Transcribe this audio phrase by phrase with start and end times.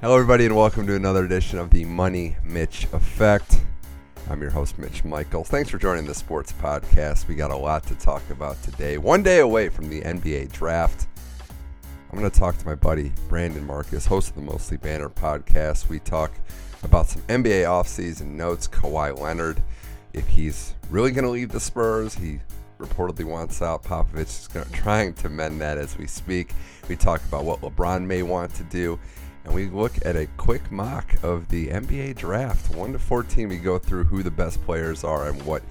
[0.00, 3.62] Hello, everybody, and welcome to another edition of the Money Mitch Effect.
[4.30, 5.48] I'm your host, Mitch Michaels.
[5.48, 7.26] Thanks for joining the Sports Podcast.
[7.26, 8.98] We got a lot to talk about today.
[8.98, 11.08] One day away from the NBA draft.
[12.12, 15.88] I'm going to talk to my buddy, Brandon Marcus, host of the Mostly Banner podcast.
[15.88, 16.30] We talk
[16.84, 19.60] about some NBA offseason notes, Kawhi Leonard,
[20.12, 22.14] if he's really going to leave the Spurs.
[22.14, 22.38] He
[22.78, 23.82] reportedly wants out.
[23.82, 26.52] Popovich is gonna, trying to mend that as we speak.
[26.88, 29.00] We talk about what LeBron may want to do
[29.48, 32.74] and we look at a quick mock of the NBA draft.
[32.74, 35.62] 1 to 14, we go through who the best players are and what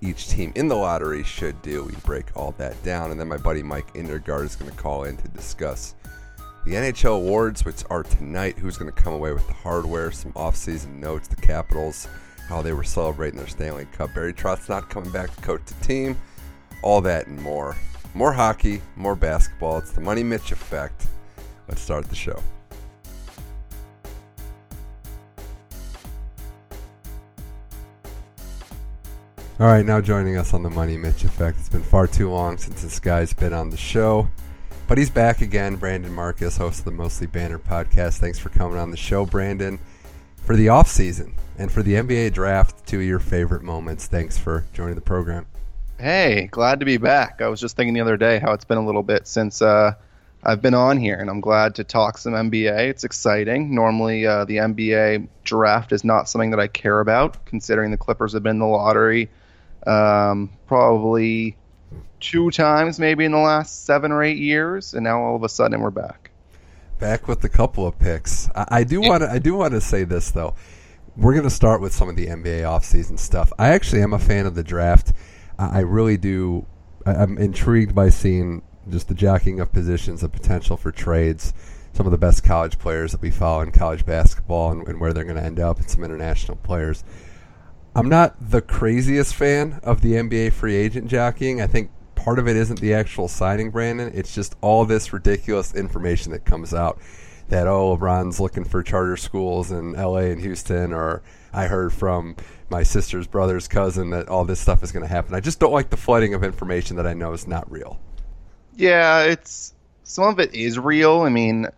[0.00, 1.84] each team in the lottery should do.
[1.84, 5.04] We break all that down, and then my buddy Mike Indergaard is going to call
[5.04, 5.94] in to discuss
[6.64, 8.58] the NHL awards, which are tonight.
[8.58, 10.10] Who's going to come away with the hardware?
[10.10, 11.28] Some offseason notes.
[11.28, 12.08] The Capitals,
[12.48, 14.14] how they were celebrating their Stanley Cup.
[14.14, 16.16] Barry Trotz not coming back to coach the team.
[16.82, 17.76] All that and more.
[18.14, 19.78] More hockey, more basketball.
[19.78, 21.06] It's the Money Mitch effect.
[21.68, 22.42] Let's start the show.
[29.58, 31.58] All right, now joining us on the Money Mitch Effect.
[31.58, 34.28] It's been far too long since this guy's been on the show,
[34.86, 35.76] but he's back again.
[35.76, 38.18] Brandon Marcus, host of the Mostly Banner podcast.
[38.18, 39.78] Thanks for coming on the show, Brandon.
[40.44, 44.06] For the off season and for the NBA draft, two of your favorite moments.
[44.06, 45.46] Thanks for joining the program.
[45.98, 47.40] Hey, glad to be back.
[47.40, 49.94] I was just thinking the other day how it's been a little bit since uh,
[50.44, 52.90] I've been on here, and I'm glad to talk some NBA.
[52.90, 53.74] It's exciting.
[53.74, 58.34] Normally, uh, the NBA draft is not something that I care about, considering the Clippers
[58.34, 59.30] have been in the lottery
[59.86, 61.56] um, probably
[62.20, 65.48] two times maybe in the last seven or eight years, and now all of a
[65.48, 66.30] sudden we're back.
[66.98, 68.48] Back with a couple of picks.
[68.54, 69.30] I, do want to.
[69.30, 70.54] I do want to say this though.
[71.16, 73.52] We're going to start with some of the NBA offseason stuff.
[73.58, 75.12] I actually am a fan of the draft.
[75.58, 76.66] I, really do.
[77.06, 81.54] I'm intrigued by seeing just the jacking of positions, the potential for trades,
[81.94, 85.14] some of the best college players that we follow in college basketball, and, and where
[85.14, 87.04] they're going to end up, and some international players.
[87.96, 91.62] I'm not the craziest fan of the NBA free agent jockeying.
[91.62, 94.12] I think part of it isn't the actual signing, Brandon.
[94.14, 97.00] It's just all this ridiculous information that comes out
[97.48, 101.22] that oh LeBron's looking for charter schools in LA and Houston or
[101.54, 102.36] I heard from
[102.68, 105.34] my sister's brother's cousin that all this stuff is going to happen.
[105.34, 107.98] I just don't like the flooding of information that I know is not real.
[108.74, 111.22] Yeah, it's some of it is real.
[111.22, 111.68] I mean,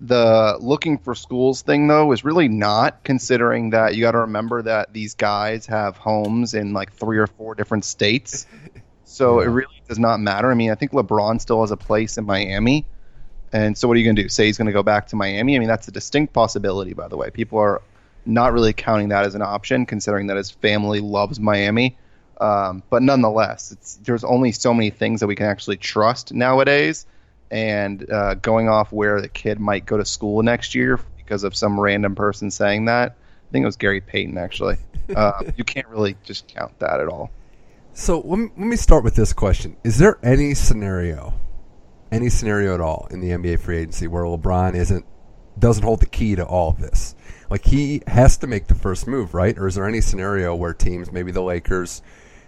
[0.00, 3.94] the looking for schools thing though is really not considering that.
[3.94, 7.84] You got to remember that these guys have homes in like three or four different
[7.84, 8.46] states.
[9.04, 9.48] So yeah.
[9.48, 10.52] it really does not matter.
[10.52, 12.86] I mean i think lebron still has a place in miami.
[13.52, 14.28] And so what are you going to do?
[14.28, 15.56] Say he's going to go back to miami?
[15.56, 17.28] I mean that's a distinct possibility by the way.
[17.30, 17.82] People are
[18.24, 21.98] not really counting that as an option considering that his family loves miami.
[22.40, 27.04] Um, but nonetheless there's only so many things that we can actually trust nowadays
[27.50, 31.54] and uh, going off where the kid might go to school next year because of
[31.56, 33.12] some random person saying that.
[33.12, 34.76] I think it was Gary Payton actually.
[35.10, 37.32] Uh, you can't really just count that at all.
[37.94, 41.34] So let me, let me start with this question: Is there any scenario,
[42.12, 45.04] any scenario at all in the NBA free agency where LeBron isn't
[45.58, 47.16] doesn't hold the key to all of this?
[47.50, 49.58] Like he has to make the first move, right?
[49.58, 52.02] Or is there any scenario where teams, maybe the Lakers,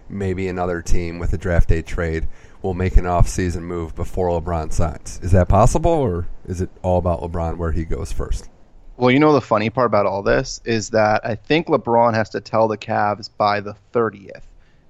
[0.07, 2.27] maybe another team with a draft day trade,
[2.63, 5.19] will make an off-season move before LeBron signs.
[5.21, 8.49] Is that possible, or is it all about LeBron where he goes first?
[8.97, 12.29] Well, you know the funny part about all this is that I think LeBron has
[12.29, 14.43] to tell the Cavs by the 30th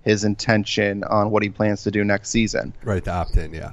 [0.04, 2.74] his intention on what he plans to do next season.
[2.84, 3.72] Right, to opt in, yeah.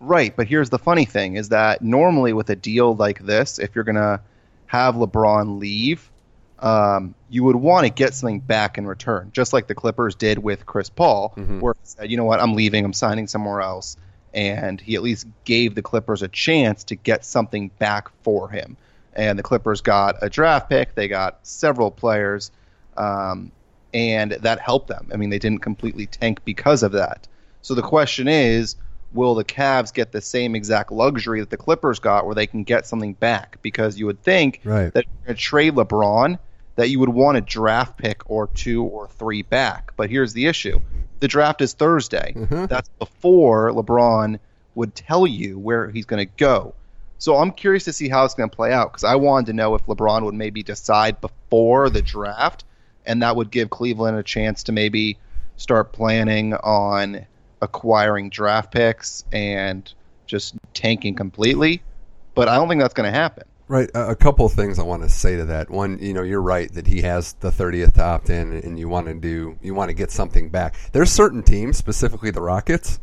[0.00, 3.74] Right, but here's the funny thing is that normally with a deal like this, if
[3.74, 4.20] you're going to
[4.66, 6.10] have LeBron leave,
[6.58, 10.38] um, you would want to get something back in return, just like the Clippers did
[10.38, 11.60] with Chris Paul, mm-hmm.
[11.60, 13.96] where he said, you know what, I'm leaving, I'm signing somewhere else.
[14.32, 18.76] And he at least gave the Clippers a chance to get something back for him.
[19.14, 22.50] And the Clippers got a draft pick, they got several players,
[22.96, 23.50] um,
[23.94, 25.08] and that helped them.
[25.12, 27.28] I mean, they didn't completely tank because of that.
[27.62, 28.76] So the question is,
[29.12, 32.62] will the Cavs get the same exact luxury that the Clippers got, where they can
[32.62, 33.58] get something back?
[33.62, 34.92] Because you would think right.
[34.92, 36.38] that you're going to trade LeBron,
[36.76, 39.92] that you would want a draft pick or two or three back.
[39.96, 40.80] But here's the issue
[41.20, 42.34] the draft is Thursday.
[42.36, 42.66] Mm-hmm.
[42.66, 44.38] That's before LeBron
[44.74, 46.74] would tell you where he's going to go.
[47.18, 49.52] So I'm curious to see how it's going to play out because I wanted to
[49.54, 52.64] know if LeBron would maybe decide before the draft,
[53.06, 55.16] and that would give Cleveland a chance to maybe
[55.56, 57.26] start planning on
[57.62, 59.90] acquiring draft picks and
[60.26, 61.82] just tanking completely.
[62.34, 63.44] But I don't think that's going to happen.
[63.68, 63.90] Right.
[63.94, 65.70] A, couple of things I want to say to that.
[65.70, 68.88] One, you know, you're right that he has the 30th to opt in, and you
[68.88, 70.76] want to do, you want to get something back.
[70.92, 73.00] There's certain teams, specifically the Rockets,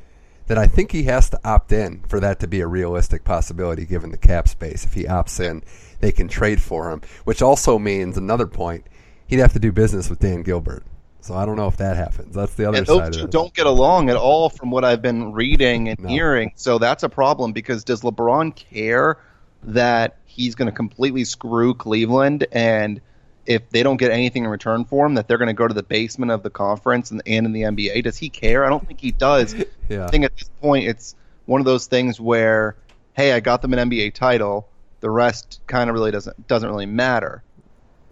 [0.47, 3.85] that I think he has to opt in for that to be a realistic possibility
[3.85, 4.85] given the cap space.
[4.85, 5.63] If he opts in,
[5.99, 8.85] they can trade for him, which also means another point,
[9.27, 10.83] he'd have to do business with Dan Gilbert.
[11.19, 12.35] So I don't know if that happens.
[12.35, 13.13] That's the other and those side.
[13.13, 16.09] Those two don't get along at all, from what I've been reading and no.
[16.09, 16.51] hearing.
[16.55, 19.19] So that's a problem because does LeBron care
[19.65, 23.01] that he's going to completely screw Cleveland and
[23.45, 25.73] if they don't get anything in return for him, that they're going to go to
[25.73, 28.03] the basement of the conference and, and in the NBA.
[28.03, 28.63] Does he care?
[28.65, 29.53] I don't think he does.
[29.89, 30.05] yeah.
[30.05, 31.15] I think at this point, it's
[31.45, 32.77] one of those things where,
[33.13, 34.69] hey, I got them an NBA title.
[35.01, 37.43] The rest kind of really doesn't doesn't really matter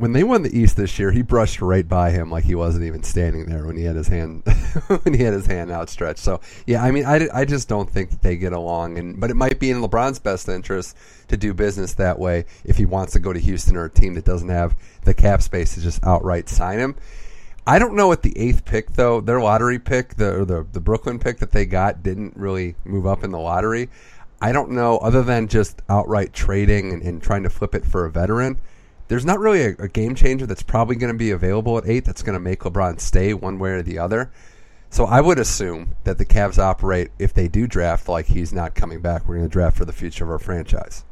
[0.01, 2.83] when they won the East this year, he brushed right by him like he wasn't
[2.85, 4.41] even standing there when he had his hand
[5.03, 6.17] when he had his hand outstretched.
[6.17, 9.29] So yeah, I mean, I, I just don't think that they get along, and but
[9.29, 13.13] it might be in LeBron's best interest to do business that way if he wants
[13.13, 16.03] to go to Houston or a team that doesn't have the cap space to just
[16.03, 16.95] outright sign him.
[17.67, 19.21] I don't know what the eighth pick though.
[19.21, 23.23] Their lottery pick, the the the Brooklyn pick that they got, didn't really move up
[23.23, 23.87] in the lottery.
[24.41, 28.05] I don't know, other than just outright trading and, and trying to flip it for
[28.05, 28.57] a veteran
[29.11, 32.05] there's not really a, a game changer that's probably going to be available at eight
[32.05, 34.31] that's going to make LeBron stay one way or the other.
[34.89, 38.73] So I would assume that the Cavs operate if they do draft like he's not
[38.73, 39.27] coming back.
[39.27, 41.03] We're going to draft for the future of our franchise.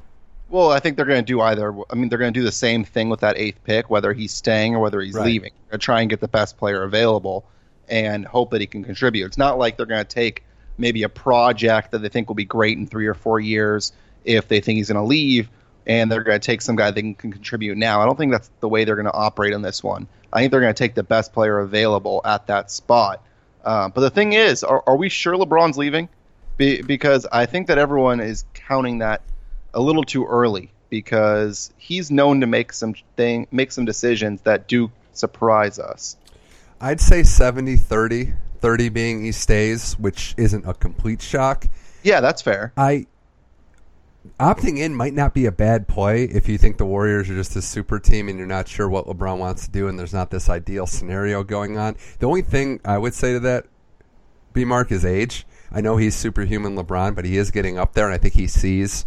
[0.48, 1.76] Well, I think they're going to do either.
[1.90, 4.32] I mean, they're going to do the same thing with that eighth pick, whether he's
[4.32, 5.26] staying or whether he's right.
[5.26, 5.52] leaving.
[5.66, 7.44] They're going to try and get the best player available
[7.90, 9.26] and hope that he can contribute.
[9.26, 10.46] It's not like they're going to take
[10.78, 13.92] maybe a project that they think will be great in three or four years
[14.24, 15.50] if they think he's going to leave
[15.90, 18.00] and they're going to take some guy that can, can contribute now.
[18.00, 20.08] I don't think that's the way they're going to operate on this one.
[20.32, 23.26] I think they're going to take the best player available at that spot.
[23.66, 26.08] Uh, but the thing is, are, are, we sure LeBron's leaving?
[26.58, 29.24] Be, because I think that everyone is counting that
[29.74, 34.68] a little too early because he's known to make some thing, make some decisions that
[34.68, 36.18] do surprise us.
[36.80, 41.66] I'd say 70 30, 30 being he stays, which isn't a complete shock.
[42.04, 42.74] Yeah, that's fair.
[42.78, 43.08] I
[44.40, 47.56] opting in might not be a bad play if you think the Warriors are just
[47.56, 50.30] a super team and you're not sure what LeBron wants to do and there's not
[50.30, 51.96] this ideal scenario going on.
[52.20, 53.66] The only thing I would say to that,
[54.54, 55.46] B Mark, is age.
[55.72, 58.48] I know he's superhuman LeBron, but he is getting up there, and I think he
[58.48, 59.06] sees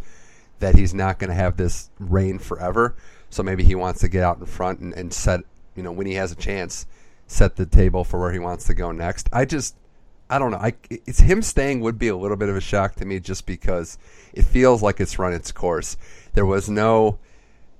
[0.60, 2.94] that he's not going to have this reign forever.
[3.30, 5.40] So maybe he wants to get out in front and, and set,
[5.74, 6.86] you know, when he has a chance,
[7.26, 9.28] set the table for where he wants to go next.
[9.32, 9.74] I just
[10.32, 10.58] I don't know.
[10.58, 13.44] I, it's him staying would be a little bit of a shock to me, just
[13.44, 13.98] because
[14.32, 15.98] it feels like it's run its course.
[16.32, 17.18] There was no,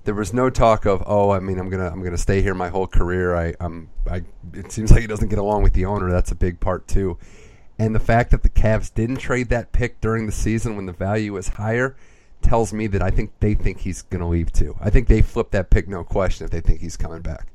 [0.03, 2.69] there was no talk of, oh, I mean, I'm gonna, I'm gonna stay here my
[2.69, 3.35] whole career.
[3.35, 4.23] I, I'm, I.
[4.53, 6.11] It seems like he doesn't get along with the owner.
[6.11, 7.17] That's a big part too.
[7.79, 10.93] And the fact that the Cavs didn't trade that pick during the season when the
[10.93, 11.95] value was higher
[12.41, 14.77] tells me that I think they think he's going to leave too.
[14.79, 17.47] I think they flipped that pick, no question, if they think he's coming back.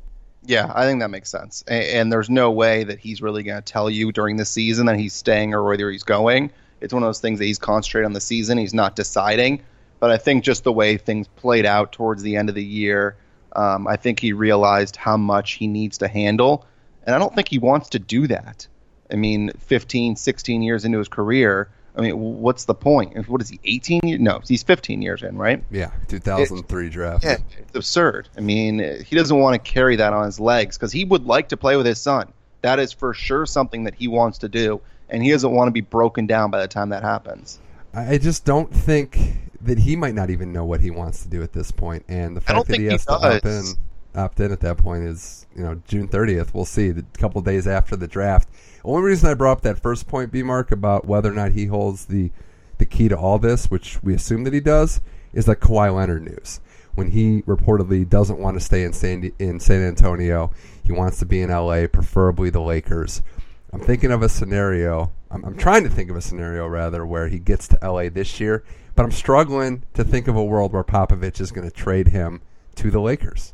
[0.48, 1.62] Yeah, I think that makes sense.
[1.68, 4.86] And, and there's no way that he's really going to tell you during the season
[4.86, 6.50] that he's staying or whether he's going.
[6.80, 8.56] It's one of those things that he's concentrating on the season.
[8.56, 9.62] He's not deciding.
[10.00, 13.16] But I think just the way things played out towards the end of the year,
[13.54, 16.64] um, I think he realized how much he needs to handle.
[17.04, 18.66] And I don't think he wants to do that.
[19.12, 21.68] I mean, 15, 16 years into his career,
[21.98, 23.28] I mean, what's the point?
[23.28, 23.58] What is he?
[23.64, 24.00] 18?
[24.04, 24.20] Years?
[24.20, 25.64] No, he's 15 years in, right?
[25.70, 27.24] Yeah, 2003 it, draft.
[27.24, 28.28] Yeah, it's absurd.
[28.36, 31.48] I mean, he doesn't want to carry that on his legs because he would like
[31.48, 32.32] to play with his son.
[32.62, 35.72] That is for sure something that he wants to do, and he doesn't want to
[35.72, 37.58] be broken down by the time that happens.
[37.92, 39.18] I just don't think
[39.62, 42.36] that he might not even know what he wants to do at this point, and
[42.36, 43.64] the fact that he has he to opt in,
[44.14, 46.54] opt in at that point is, you know, June 30th.
[46.54, 46.90] We'll see.
[46.90, 48.48] A couple days after the draft
[48.88, 51.66] only reason I brought up that first point, B Mark, about whether or not he
[51.66, 52.30] holds the
[52.78, 55.00] the key to all this, which we assume that he does,
[55.32, 56.60] is the Kawhi Leonard news.
[56.94, 60.50] When he reportedly doesn't want to stay in San, in San Antonio,
[60.82, 63.22] he wants to be in LA, preferably the Lakers.
[63.72, 65.12] I'm thinking of a scenario.
[65.30, 68.40] I'm, I'm trying to think of a scenario rather where he gets to LA this
[68.40, 68.64] year,
[68.94, 72.40] but I'm struggling to think of a world where Popovich is going to trade him
[72.76, 73.52] to the Lakers.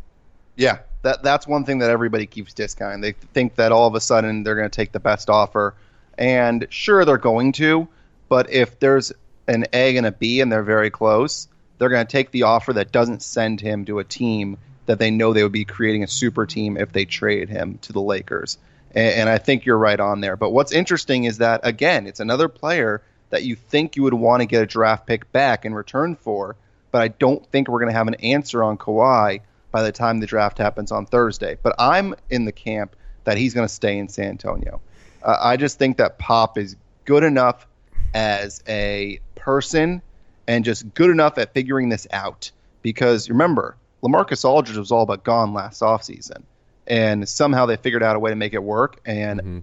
[0.57, 3.01] Yeah, that that's one thing that everybody keeps discounting.
[3.01, 5.75] They think that all of a sudden they're going to take the best offer,
[6.19, 7.87] and sure they're going to,
[8.29, 9.13] but if there's
[9.47, 11.47] an A and a B and they're very close,
[11.79, 14.57] they're going to take the offer that doesn't send him to a team
[14.87, 17.93] that they know they would be creating a super team if they traded him to
[17.93, 18.59] the Lakers.
[18.95, 20.37] And, and I think you're right on there.
[20.37, 24.41] But what's interesting is that again, it's another player that you think you would want
[24.41, 26.57] to get a draft pick back in return for,
[26.91, 29.41] but I don't think we're going to have an answer on Kawhi
[29.75, 31.59] by the time the draft happens on Thursday.
[31.61, 34.81] But I'm in the camp that he's going to stay in San Antonio.
[35.21, 37.67] Uh, I just think that Pop is good enough
[38.15, 40.01] as a person
[40.47, 42.53] and just good enough at figuring this out.
[42.83, 46.45] Because remember, LaMarcus Aldridge was all but gone last offseason.
[46.87, 49.01] And somehow they figured out a way to make it work.
[49.05, 49.59] And mm-hmm.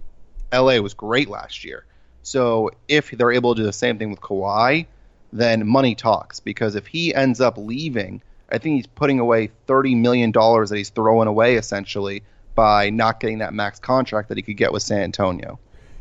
[0.52, 1.86] LA was great last year.
[2.22, 4.84] So if they're able to do the same thing with Kawhi,
[5.32, 6.38] then money talks.
[6.38, 8.20] Because if he ends up leaving,
[8.52, 12.22] I think he's putting away thirty million dollars that he's throwing away essentially
[12.54, 15.58] by not getting that max contract that he could get with San Antonio.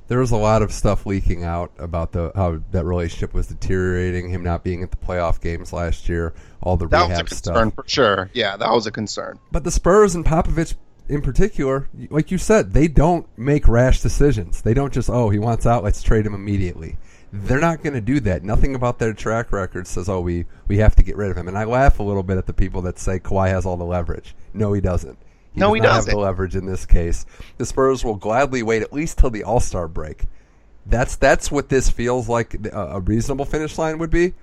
[0.08, 4.30] There was a lot of stuff leaking out about the how that relationship was deteriorating.
[4.30, 7.28] Him not being at the playoff games last year, all the That was a rehab
[7.28, 7.76] concern stuff.
[7.76, 8.30] for sure.
[8.34, 9.40] Yeah, that was a concern.
[9.52, 10.76] But the Spurs and Popovich
[11.12, 14.62] in particular, like you said, they don't make rash decisions.
[14.62, 16.98] They don't just, oh, he wants out, let's trade him immediately.
[17.34, 18.44] They're not going to do that.
[18.44, 21.48] Nothing about their track record says, oh, we, we have to get rid of him.
[21.48, 23.86] And I laugh a little bit at the people that say Kawhi has all the
[23.86, 24.36] leverage.
[24.54, 25.18] No, he doesn't.
[25.54, 26.10] He No, does he doesn't.
[26.12, 27.26] have the leverage in this case.
[27.58, 30.26] The Spurs will gladly wait at least till the All Star break.
[30.86, 34.34] That's that's what this feels like a reasonable finish line would be.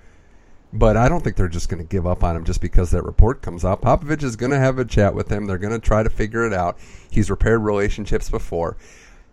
[0.72, 3.02] But I don't think they're just going to give up on him just because that
[3.02, 3.80] report comes out.
[3.80, 5.46] Popovich is going to have a chat with him.
[5.46, 6.78] They're going to try to figure it out.
[7.10, 8.76] He's repaired relationships before.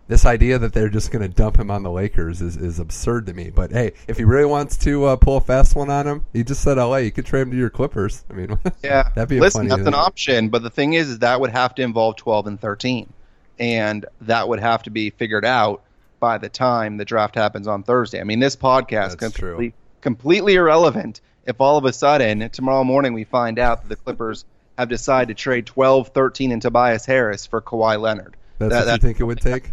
[0.08, 3.26] This idea that they're just going to dump him on the Lakers is, is absurd
[3.26, 3.50] to me.
[3.50, 6.44] But hey, if he really wants to uh, pull a fast one on him, he
[6.44, 6.98] just said LA.
[6.98, 8.24] You could trade him to your Clippers.
[8.30, 9.88] I mean, Yeah, that'd be a listen, that's thing.
[9.88, 10.48] an option.
[10.50, 13.12] But the thing is, is that would have to involve twelve and thirteen,
[13.58, 15.82] and that would have to be figured out
[16.20, 18.20] by the time the draft happens on Thursday.
[18.20, 19.50] I mean, this podcast is That's true.
[19.50, 23.96] completely, completely irrelevant if all of a sudden tomorrow morning we find out that the
[23.96, 24.44] Clippers
[24.78, 28.36] have decided to trade 12, 13, and Tobias Harris for Kawhi Leonard.
[28.58, 29.72] That's That- what you think it would take?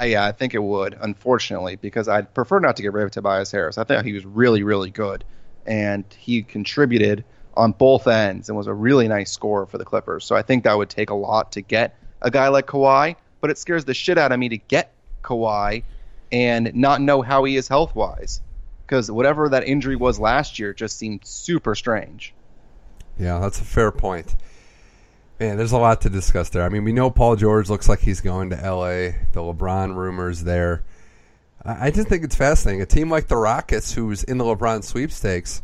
[0.00, 3.10] Uh, yeah, I think it would, unfortunately, because I'd prefer not to get rid of
[3.10, 3.78] Tobias Harris.
[3.78, 5.24] I thought he was really, really good,
[5.66, 7.24] and he contributed
[7.54, 10.24] on both ends and was a really nice scorer for the Clippers.
[10.24, 13.50] So I think that would take a lot to get a guy like Kawhi, but
[13.50, 14.92] it scares the shit out of me to get
[15.24, 15.82] Kawhi
[16.30, 18.40] and not know how he is health wise,
[18.86, 22.34] because whatever that injury was last year just seemed super strange.
[23.18, 24.36] Yeah, that's a fair point.
[25.40, 26.64] Man, there's a lot to discuss there.
[26.64, 29.12] I mean, we know Paul George looks like he's going to LA.
[29.32, 30.82] The LeBron rumors there.
[31.64, 32.82] I just think it's fascinating.
[32.82, 35.62] A team like the Rockets, who's in the LeBron sweepstakes,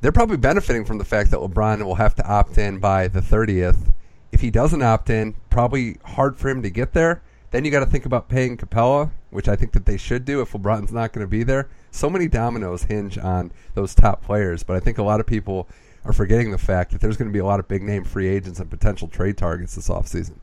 [0.00, 3.20] they're probably benefiting from the fact that LeBron will have to opt in by the
[3.20, 3.92] 30th.
[4.30, 7.22] If he doesn't opt in, probably hard for him to get there.
[7.50, 10.40] Then you got to think about paying Capela, which I think that they should do
[10.40, 11.68] if LeBron's not going to be there.
[11.90, 15.68] So many dominoes hinge on those top players, but I think a lot of people
[16.04, 18.28] are forgetting the fact that there's going to be a lot of big name free
[18.28, 20.34] agents and potential trade targets this offseason.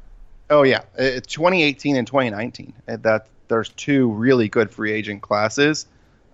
[0.49, 2.73] Oh yeah, Uh, 2018 and 2019.
[2.87, 5.85] Uh, That there's two really good free agent classes,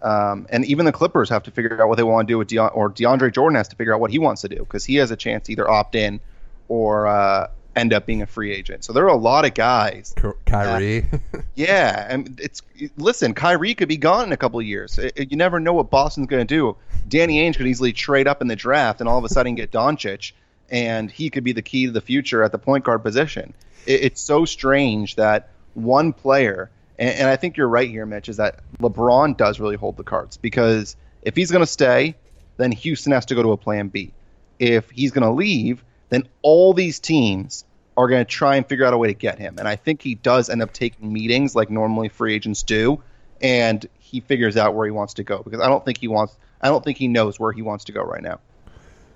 [0.01, 2.48] um, and even the Clippers have to figure out what they want to do with
[2.50, 4.96] Deon, or DeAndre Jordan has to figure out what he wants to do because he
[4.96, 6.20] has a chance to either opt in
[6.67, 8.84] or uh, end up being a free agent.
[8.84, 10.13] So there are a lot of guys.
[10.15, 11.05] Ky- Kyrie.
[11.55, 12.62] Yeah, and it's
[12.98, 15.00] listen, Kyrie could be gone in a couple of years.
[15.00, 16.75] Uh, You never know what Boston's going to do.
[17.08, 19.72] Danny Ainge could easily trade up in the draft and all of a sudden get
[19.72, 20.34] Doncic,
[20.70, 23.53] and he could be the key to the future at the point guard position.
[23.86, 28.27] It, it's so strange that one player, and, and I think you're right here, Mitch,
[28.27, 32.15] is that LeBron does really hold the cards because if he's going to stay,
[32.58, 34.12] then Houston has to go to a plan B.
[34.60, 37.66] If he's going to leave, then all these teams
[37.98, 39.58] are going to try and figure out a way to get him.
[39.58, 43.02] And I think he does end up taking meetings like normally free agents do,
[43.42, 46.36] and he figures out where he wants to go because I don't think he wants.
[46.62, 48.40] I don't think he knows where he wants to go right now.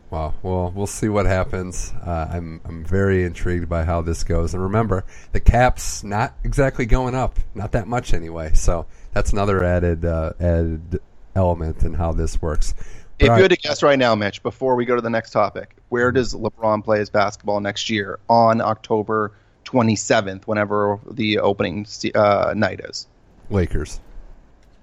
[0.10, 0.34] Wow.
[0.42, 1.94] Well, we'll see what happens.
[2.04, 4.54] Uh, I'm I'm very intrigued by how this goes.
[4.54, 8.54] And remember, the cap's not exactly going up, not that much anyway.
[8.54, 11.00] So that's another added uh, added
[11.36, 12.74] element in how this works.
[13.20, 15.76] If you had to guess right now, Mitch, before we go to the next topic,
[15.90, 19.34] where does LeBron play his basketball next year on October
[19.66, 21.86] 27th, whenever the opening
[22.16, 23.08] uh, night is?
[23.50, 24.00] Lakers.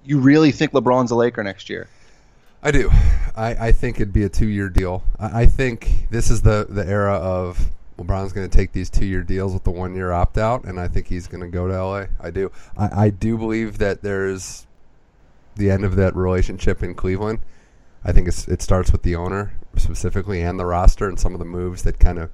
[0.05, 1.87] You really think LeBron's a Laker next year?
[2.61, 2.89] I do.
[3.35, 5.03] I, I think it'd be a two year deal.
[5.19, 9.05] I, I think this is the, the era of LeBron's going to take these two
[9.05, 11.67] year deals with the one year opt out, and I think he's going to go
[11.67, 12.05] to LA.
[12.19, 12.51] I do.
[12.77, 14.67] I, I do believe that there's
[15.55, 17.39] the end of that relationship in Cleveland.
[18.07, 21.39] I think it's, it starts with the owner specifically and the roster and some of
[21.39, 22.31] the moves that kind of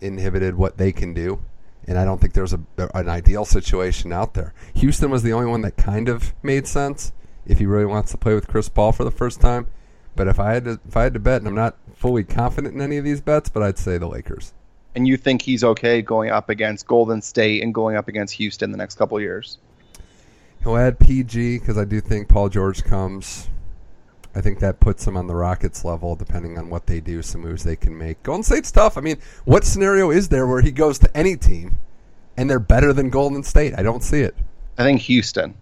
[0.00, 1.42] inhibited what they can do.
[1.86, 2.60] And I don't think there's a,
[2.94, 4.54] an ideal situation out there.
[4.74, 7.12] Houston was the only one that kind of made sense
[7.46, 9.66] if he really wants to play with Chris Paul for the first time.
[10.16, 12.74] But if I had to, if I had to bet, and I'm not fully confident
[12.74, 14.52] in any of these bets, but I'd say the Lakers.
[14.94, 18.72] And you think he's okay going up against Golden State and going up against Houston
[18.72, 19.58] the next couple of years?
[20.62, 23.48] He'll add PG because I do think Paul George comes.
[24.34, 27.40] I think that puts him on the Rockets level, depending on what they do, some
[27.40, 28.22] moves they can make.
[28.22, 28.96] Golden State's tough.
[28.98, 31.78] I mean, what scenario is there where he goes to any team
[32.36, 33.74] and they're better than Golden State?
[33.76, 34.36] I don't see it.
[34.76, 35.54] I think Houston.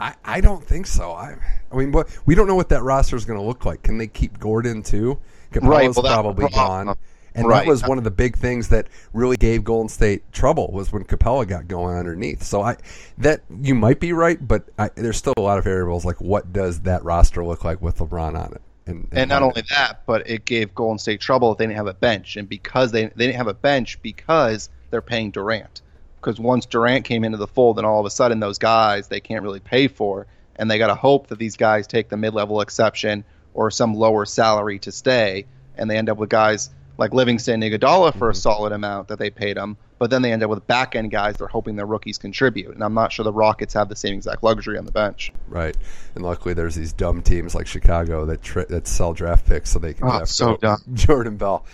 [0.00, 1.12] I, I don't think so.
[1.12, 1.36] I
[1.72, 3.82] I mean, what we don't know what that roster is going to look like.
[3.82, 5.18] Can they keep Gordon too?
[5.52, 6.96] Capela's Right, well, probably gone.
[7.36, 7.64] And Right.
[7.64, 11.02] that was one of the big things that really gave Golden State trouble was when
[11.04, 12.42] Capela got going underneath.
[12.44, 12.76] So I
[13.18, 16.04] that you might be right, but I, there's still a lot of variables.
[16.04, 18.62] Like what does that roster look like with LeBron on it?
[18.86, 19.58] And, And not Harden.
[19.58, 22.48] only that, but it gave Golden State trouble if they didn't have a bench, and
[22.48, 25.80] because they they didn't have a bench because they're paying Durant.
[26.16, 29.20] Because once Durant came into the fold, then all of a sudden those guys they
[29.20, 30.26] can't really pay for,
[30.56, 33.24] and they got to hope that these guys take the mid-level exception
[33.54, 38.16] or some lower salary to stay, and they end up with guys like Livingston, Iguodala
[38.16, 41.10] for a solid amount that they paid them, but then they end up with back-end
[41.10, 44.14] guys they're hoping their rookies contribute, and I'm not sure the Rockets have the same
[44.14, 45.32] exact luxury on the bench.
[45.48, 45.76] right.
[46.14, 49.78] And luckily, there's these dumb teams like Chicago that tri- that sell draft picks so
[49.78, 50.78] they can Oh, so dumb.
[50.94, 51.64] Jordan Bell.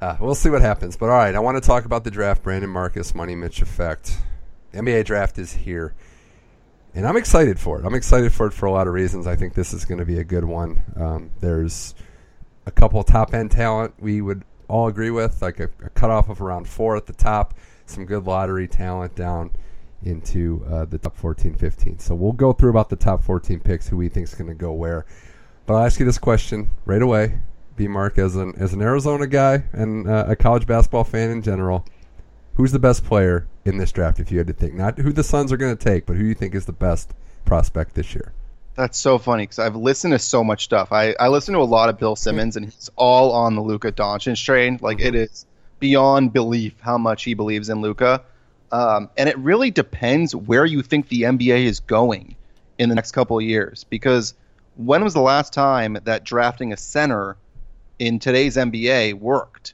[0.00, 0.96] Uh, we'll see what happens.
[0.96, 2.42] But all right, I want to talk about the draft.
[2.42, 4.18] Brandon Marcus, Money Mitch effect.
[4.72, 5.94] The NBA draft is here,
[6.94, 7.86] and I'm excited for it.
[7.86, 9.26] I'm excited for it for a lot of reasons.
[9.26, 10.82] I think this is going to be a good one.
[10.96, 11.94] Um, there's
[12.66, 16.40] a couple top end talent we would all agree with, like a, a cutoff of
[16.40, 17.54] around four at the top,
[17.86, 19.50] some good lottery talent down
[20.02, 21.98] into uh, the top 14, 15.
[21.98, 24.54] So we'll go through about the top 14 picks, who we think is going to
[24.54, 25.06] go where.
[25.66, 27.40] But I'll ask you this question right away.
[27.76, 31.42] B Mark, as an as an Arizona guy and uh, a college basketball fan in
[31.42, 31.84] general,
[32.54, 34.18] who's the best player in this draft?
[34.18, 36.24] If you had to think, not who the Suns are going to take, but who
[36.24, 37.12] you think is the best
[37.44, 38.32] prospect this year.
[38.76, 40.92] That's so funny because I've listened to so much stuff.
[40.92, 43.90] I, I listen to a lot of Bill Simmons, and he's all on the Luka
[43.90, 44.78] Doncic train.
[44.82, 45.46] Like it is
[45.80, 48.22] beyond belief how much he believes in Luka,
[48.70, 52.36] um, and it really depends where you think the NBA is going
[52.78, 53.84] in the next couple of years.
[53.84, 54.34] Because
[54.76, 57.36] when was the last time that drafting a center
[57.98, 59.72] in today's NBA worked?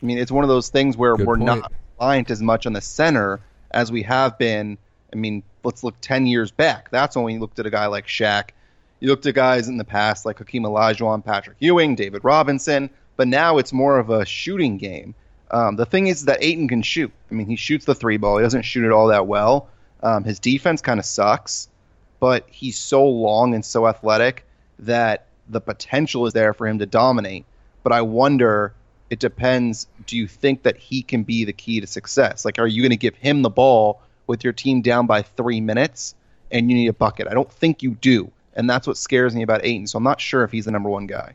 [0.00, 1.46] I mean, it's one of those things where Good we're point.
[1.46, 3.40] not reliant as much on the center
[3.72, 4.78] as we have been.
[5.12, 6.90] I mean, let's look 10 years back.
[6.90, 8.50] That's when we looked at a guy like Shaq.
[9.00, 13.28] You looked at guys in the past like Hakeem Olajuwon, Patrick Ewing, David Robinson, but
[13.28, 15.14] now it's more of a shooting game.
[15.50, 17.12] Um, the thing is that Ayton can shoot.
[17.30, 18.38] I mean, he shoots the three ball.
[18.38, 19.68] He doesn't shoot it all that well.
[20.02, 21.68] Um, his defense kind of sucks,
[22.18, 24.44] but he's so long and so athletic
[24.80, 27.44] that the potential is there for him to dominate.
[27.82, 28.74] But I wonder,
[29.10, 29.86] it depends.
[30.06, 32.44] Do you think that he can be the key to success?
[32.44, 35.60] Like, are you going to give him the ball with your team down by three
[35.60, 36.14] minutes
[36.50, 37.28] and you need a bucket?
[37.28, 38.30] I don't think you do.
[38.54, 39.86] And that's what scares me about Ayton.
[39.86, 41.34] So I'm not sure if he's the number one guy.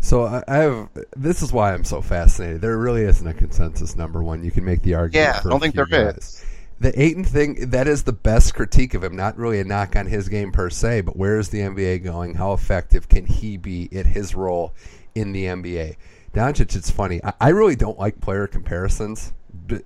[0.00, 0.88] So I, have.
[1.16, 2.60] This is why I'm so fascinated.
[2.60, 4.44] There really isn't a consensus number one.
[4.44, 5.28] You can make the argument.
[5.28, 6.16] Yeah, I don't think there guys.
[6.16, 6.44] is.
[6.80, 9.14] The Ayton thing, that is the best critique of him.
[9.14, 12.34] Not really a knock on his game per se, but where is the NBA going?
[12.34, 14.74] How effective can he be at his role
[15.14, 15.94] in the NBA?
[16.34, 17.22] Doncic, it's funny.
[17.22, 19.32] I, I really don't like player comparisons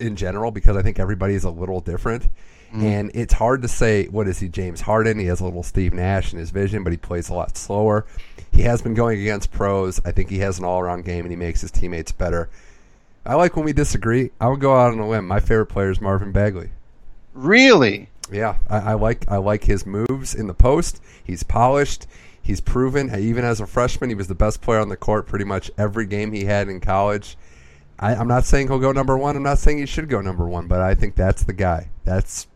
[0.01, 2.29] in general because I think everybody is a little different.
[2.73, 2.83] Mm.
[2.83, 5.19] And it's hard to say, what is he, James Harden?
[5.19, 8.05] He has a little Steve Nash in his vision, but he plays a lot slower.
[8.53, 10.01] He has been going against pros.
[10.05, 12.49] I think he has an all around game and he makes his teammates better.
[13.25, 14.31] I like when we disagree.
[14.41, 15.27] I would go out on a limb.
[15.27, 16.71] My favorite player is Marvin Bagley.
[17.35, 18.09] Really?
[18.31, 21.03] Yeah, I, I like I like his moves in the post.
[21.23, 22.07] He's polished.
[22.41, 23.13] He's proven.
[23.15, 26.07] Even as a freshman, he was the best player on the court pretty much every
[26.07, 27.37] game he had in college.
[27.99, 29.37] I, I'm not saying he'll go number one.
[29.37, 31.89] I'm not saying he should go number one, but I think that's the guy.
[32.05, 32.47] That's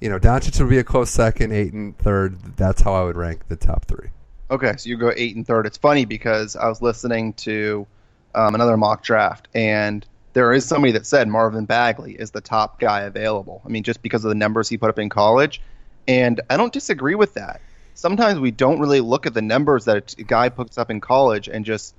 [0.00, 2.38] you know, Doncic would be a close second, Ayton third.
[2.56, 4.10] That's how I would rank the top three.
[4.50, 5.66] Okay, so you go Ayton third.
[5.66, 7.86] It's funny because I was listening to
[8.34, 12.78] um, another mock draft, and there is somebody that said Marvin Bagley is the top
[12.78, 13.62] guy available.
[13.64, 15.62] I mean, just because of the numbers he put up in college,
[16.06, 17.60] and I don't disagree with that.
[17.94, 21.48] Sometimes we don't really look at the numbers that a guy puts up in college
[21.48, 21.94] and just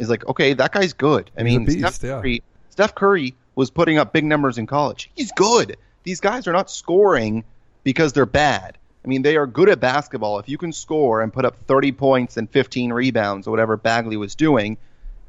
[0.00, 1.30] is like, okay, that guy's good.
[1.36, 2.20] I mean, beast, Steph, yeah.
[2.20, 5.10] Curry, Steph Curry was putting up big numbers in college.
[5.14, 5.76] He's good.
[6.02, 7.44] These guys are not scoring
[7.84, 8.78] because they're bad.
[9.04, 10.38] I mean, they are good at basketball.
[10.38, 14.16] If you can score and put up 30 points and 15 rebounds or whatever Bagley
[14.16, 14.76] was doing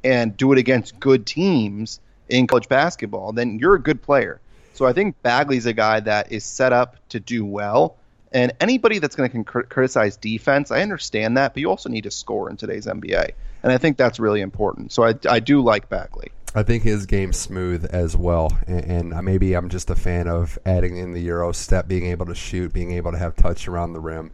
[0.04, 4.42] and do it against good teams in college basketball, then you're a good player.
[4.74, 7.96] So I think Bagley's a guy that is set up to do well.
[8.32, 12.04] And anybody that's going to cr- criticize defense, I understand that, but you also need
[12.04, 13.32] to score in today's NBA.
[13.64, 14.92] And I think that's really important.
[14.92, 16.32] So I, I do like Bagley.
[16.54, 20.60] I think his game's smooth as well, and, and maybe I'm just a fan of
[20.66, 23.94] adding in the euro step, being able to shoot, being able to have touch around
[23.94, 24.32] the rim,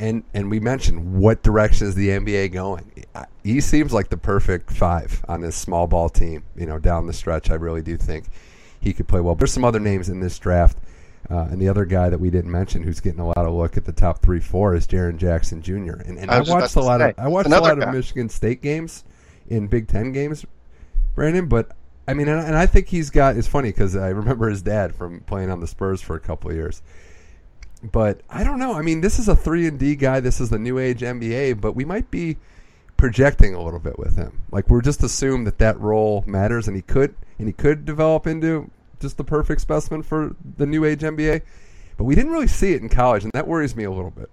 [0.00, 3.04] and and we mentioned what direction is the NBA going?
[3.44, 6.42] He seems like the perfect five on this small ball team.
[6.56, 8.26] You know, down the stretch, I really do think
[8.80, 9.36] he could play well.
[9.36, 10.76] There's some other names in this draft,
[11.30, 13.76] uh, and the other guy that we didn't mention who's getting a lot of look
[13.76, 15.94] at the top three, four is Jaren Jackson Jr.
[16.04, 17.86] And, and I I, watched a lot say, of I watched a lot guy.
[17.86, 19.04] of Michigan State games
[19.48, 20.44] in Big Ten games
[21.14, 21.46] Brandon.
[21.46, 21.72] But
[22.06, 23.36] I mean, and, and I think he's got.
[23.36, 26.50] It's funny because I remember his dad from playing on the Spurs for a couple
[26.50, 26.82] of years.
[27.82, 28.74] But I don't know.
[28.74, 30.20] I mean, this is a three and D guy.
[30.20, 31.60] This is the new age NBA.
[31.60, 32.36] But we might be
[32.96, 34.40] projecting a little bit with him.
[34.50, 38.26] Like we're just assumed that that role matters, and he could and he could develop
[38.26, 38.70] into
[39.04, 41.42] just the perfect specimen for the new age NBA.
[41.96, 44.30] But we didn't really see it in college, and that worries me a little bit.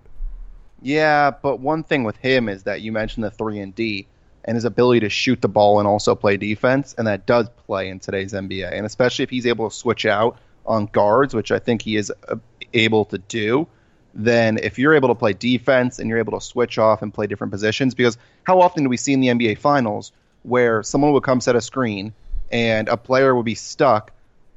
[0.81, 4.07] Yeah, but one thing with him is that you mentioned the three and D
[4.45, 7.89] and his ability to shoot the ball and also play defense, and that does play
[7.89, 11.59] in today's NBA, and especially if he's able to switch out on guards, which I
[11.59, 12.37] think he is uh,
[12.73, 13.67] able to do.
[14.13, 17.27] Then, if you're able to play defense and you're able to switch off and play
[17.27, 20.11] different positions, because how often do we see in the NBA Finals
[20.43, 22.13] where someone would come set a screen
[22.51, 24.11] and a player would be stuck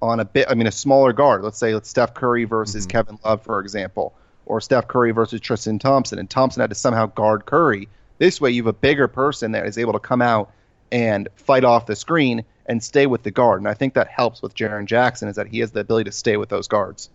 [0.05, 1.43] on a bit, I mean, a smaller guard.
[1.43, 2.91] Let's say it's Steph Curry versus mm-hmm.
[2.91, 4.15] Kevin Love, for example,
[4.47, 7.89] or Steph Curry versus Tristan Thompson, and Thompson had to somehow guard Curry.
[8.19, 10.53] This way, you have a bigger person that is able to come out
[10.93, 13.61] and fight off the screen and stay with the guard.
[13.61, 16.17] And I think that helps with Jaren Jackson is that he has the ability to
[16.17, 17.11] stay with those guards.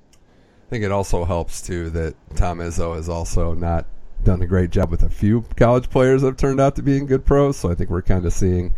[0.67, 3.85] I think it also helps too that Tom Izzo has also not
[4.23, 7.05] done a great job with a few college players that have turned out to being
[7.05, 7.57] good pros.
[7.57, 8.73] So I think we're kind of seeing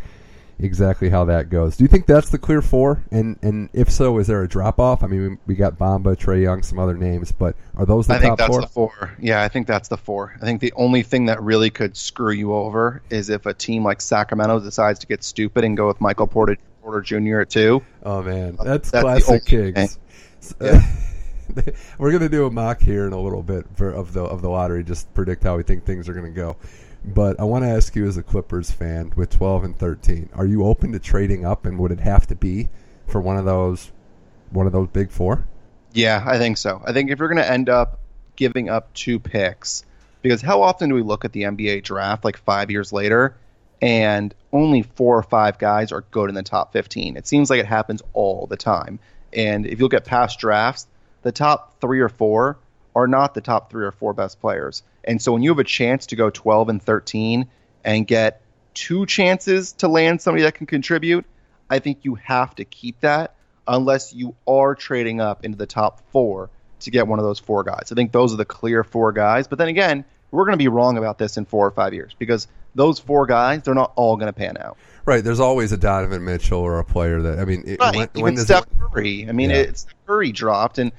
[0.63, 1.77] exactly how that goes.
[1.77, 3.03] Do you think that's the clear four?
[3.11, 5.03] And and if so, is there a drop off?
[5.03, 8.19] I mean, we, got Bamba, Trae Young, some other names, but are those the I
[8.19, 8.61] think that's four?
[8.61, 9.15] the four.
[9.19, 10.35] Yeah, I think that's the four.
[10.41, 13.83] I think the only thing that really could screw you over is if a team
[13.83, 17.41] like Sacramento decides to get stupid and go with Michael Porter, Porter Jr.
[17.41, 17.83] at two.
[18.03, 19.99] Oh man, that's, that's classic Kings.
[20.59, 20.85] Yeah.
[21.97, 24.49] We're gonna do a mock here in a little bit for, of the of the
[24.49, 24.83] lottery.
[24.83, 26.57] Just predict how we think things are gonna go.
[27.03, 30.45] But I want to ask you, as a Clippers fan, with 12 and 13, are
[30.45, 32.69] you open to trading up, and would it have to be
[33.07, 33.91] for one of those,
[34.51, 35.47] one of those big four?
[35.93, 36.81] Yeah, I think so.
[36.85, 37.99] I think if you're going to end up
[38.35, 39.83] giving up two picks,
[40.21, 43.35] because how often do we look at the NBA draft like five years later,
[43.81, 47.17] and only four or five guys are good in the top 15?
[47.17, 48.99] It seems like it happens all the time.
[49.33, 50.87] And if you look at past drafts,
[51.23, 52.57] the top three or four
[52.95, 54.83] are not the top three or four best players.
[55.03, 57.47] And so when you have a chance to go 12 and 13
[57.83, 58.41] and get
[58.73, 61.25] two chances to land somebody that can contribute,
[61.69, 63.35] I think you have to keep that
[63.67, 66.49] unless you are trading up into the top four
[66.81, 67.91] to get one of those four guys.
[67.91, 69.47] I think those are the clear four guys.
[69.47, 72.15] But then again, we're going to be wrong about this in four or five years
[72.17, 74.77] because those four guys, they're not all going to pan out.
[75.05, 75.23] Right.
[75.23, 77.95] There's always a Donovan Mitchell or a player that I mean, it, right.
[77.95, 79.27] when, even when Steph it, Curry.
[79.27, 79.57] I mean, yeah.
[79.57, 80.91] it's Curry dropped, and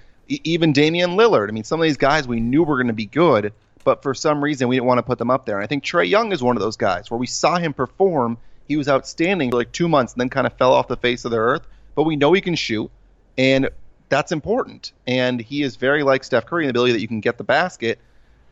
[0.45, 1.49] even Damian Lillard.
[1.49, 3.53] I mean, some of these guys we knew were going to be good,
[3.85, 5.57] but for some reason we didn't want to put them up there.
[5.57, 8.39] And I think Trae Young is one of those guys where we saw him perform.
[8.69, 11.25] He was outstanding for like two months and then kind of fell off the face
[11.25, 11.67] of the earth.
[11.95, 12.91] But we know he can shoot,
[13.37, 13.69] and
[14.09, 14.93] that's important.
[15.07, 17.45] And he is very like Steph Curry in the ability that you can get the
[17.45, 17.99] basket.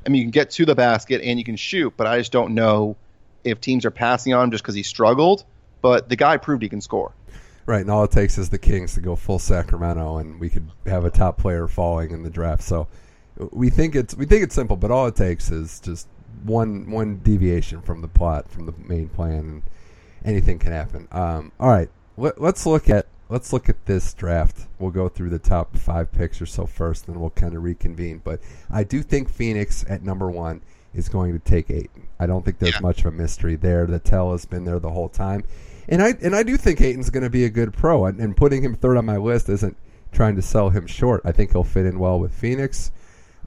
[0.04, 2.32] I mean, you can get to the basket and you can shoot, but I just
[2.32, 2.96] don't know
[3.44, 5.44] if teams are passing on him just because he struggled.
[5.82, 7.12] But the guy proved he can score.
[7.66, 10.70] Right, and all it takes is the Kings to go full Sacramento, and we could
[10.86, 12.62] have a top player falling in the draft.
[12.62, 12.88] So
[13.52, 16.08] we think it's we think it's simple, but all it takes is just
[16.42, 19.62] one one deviation from the plot, from the main plan, and
[20.24, 21.06] anything can happen.
[21.12, 24.66] Um, all right, let, let's look at let's look at this draft.
[24.78, 28.20] We'll go through the top five picks or so first, then we'll kind of reconvene.
[28.24, 32.08] But I do think Phoenix at number one is going to take Ayton.
[32.18, 32.80] I don't think there's yeah.
[32.80, 33.86] much of a mystery there.
[33.86, 35.44] The tell has been there the whole time.
[35.90, 38.36] And I and I do think Ayton's going to be a good pro, and, and
[38.36, 39.76] putting him third on my list isn't
[40.12, 41.20] trying to sell him short.
[41.24, 42.92] I think he'll fit in well with Phoenix.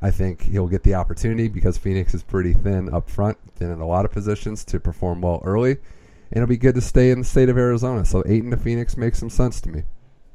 [0.01, 3.79] I think he'll get the opportunity because Phoenix is pretty thin up front, thin in
[3.79, 5.71] a lot of positions to perform well early.
[5.71, 8.03] And it'll be good to stay in the state of Arizona.
[8.03, 9.83] So Ayton to Phoenix makes some sense to me.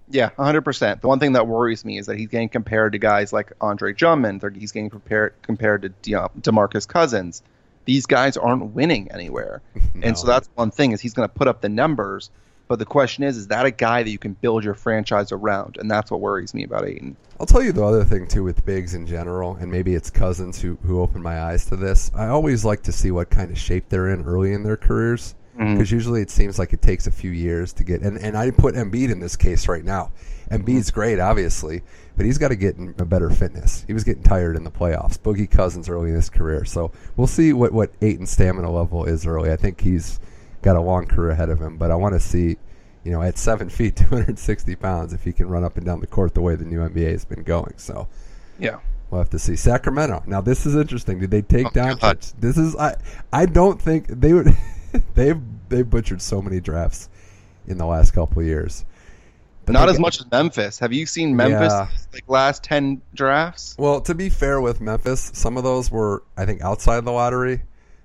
[0.09, 1.03] Yeah, 100%.
[1.03, 3.92] The one thing that worries me is that he's getting compared to guys like Andre
[3.92, 7.42] Drummond, or he's getting compared compared to De- DeMarcus Cousins
[7.88, 9.62] these guys aren't winning anywhere.
[9.74, 9.81] no.
[10.03, 12.31] And so that's one thing is he's going to put up the numbers,
[12.68, 15.79] but the question is, is that a guy that you can build your franchise around?
[15.79, 17.16] And that's what worries me about Ayton.
[17.40, 20.61] I'll tell you the other thing too with bigs in general, and maybe it's Cousins
[20.61, 22.11] who who opened my eyes to this.
[22.14, 25.35] I always like to see what kind of shape they're in early in their careers
[25.59, 25.94] because mm-hmm.
[25.94, 28.03] usually it seems like it takes a few years to get.
[28.03, 30.12] And and I put Embiid in this case right now.
[30.51, 31.83] Embiid's great, obviously,
[32.19, 33.85] but he's got to get in a better fitness.
[33.87, 35.17] He was getting tired in the playoffs.
[35.17, 39.25] Boogie Cousins early in his career, so we'll see what what Ayton stamina level is
[39.25, 39.53] early.
[39.53, 40.19] I think he's
[40.61, 42.57] got a long career ahead of him, but I want to see,
[43.05, 45.87] you know, at seven feet, two hundred sixty pounds, if he can run up and
[45.87, 47.75] down the court the way the new NBA has been going.
[47.77, 48.09] So,
[48.59, 48.81] yeah.
[49.11, 50.25] We'll have to see Sacramento.
[50.27, 51.21] Now this is interesting.
[51.21, 51.99] Did they take oh, down?
[52.41, 52.97] This is I.
[53.33, 54.55] I don't think they would.
[55.15, 57.09] they've they've butchered so many drafts
[57.69, 58.85] in the last couple of years.
[59.69, 60.79] But Not as much as Memphis.
[60.79, 61.89] Have you seen Memphis yeah.
[62.15, 63.77] like last ten drafts?
[63.79, 67.61] Well, to be fair with Memphis, some of those were I think outside the lottery.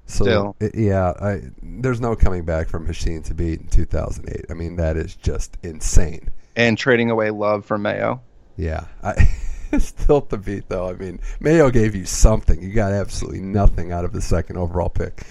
[0.06, 4.47] So it, yeah, I, there's no coming back from Hasheem Thabeet in 2008.
[4.49, 6.32] I mean that is just insane.
[6.58, 8.19] And trading away Love for Mayo.
[8.58, 9.30] Yeah, I
[9.80, 10.89] still beat though.
[10.89, 12.62] I mean Mayo gave you something.
[12.62, 15.26] You got absolutely nothing out of the second overall pick.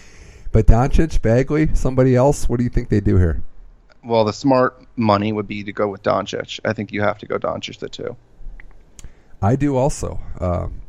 [0.51, 2.49] But Doncic, Bagley, somebody else.
[2.49, 3.43] What do you think they do here?
[4.05, 6.59] Well, the smart money would be to go with Doncic.
[6.65, 8.17] I think you have to go Doncic the two.
[9.41, 10.21] I do also.
[10.41, 10.81] Um,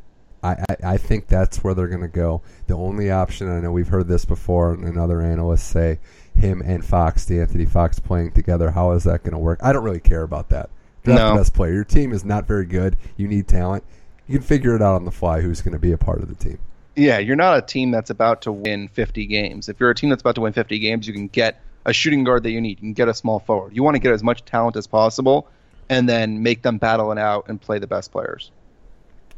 [0.43, 2.41] I, I, I think that's where they're going to go.
[2.67, 5.99] The only option, I know we've heard this before, and other analysts say
[6.35, 8.71] him and Fox, the Anthony Fox playing together.
[8.71, 9.59] How is that going to work?
[9.63, 10.69] I don't really care about that.
[11.05, 11.33] You're not No.
[11.33, 11.73] the best player.
[11.73, 12.97] Your team is not very good.
[13.17, 13.83] You need talent.
[14.27, 16.29] You can figure it out on the fly who's going to be a part of
[16.29, 16.59] the team.
[16.95, 19.67] Yeah, you're not a team that's about to win 50 games.
[19.67, 22.23] If you're a team that's about to win 50 games, you can get a shooting
[22.23, 22.79] guard that you need.
[22.79, 23.75] You can get a small forward.
[23.75, 25.47] You want to get as much talent as possible
[25.89, 28.51] and then make them battle it out and play the best players.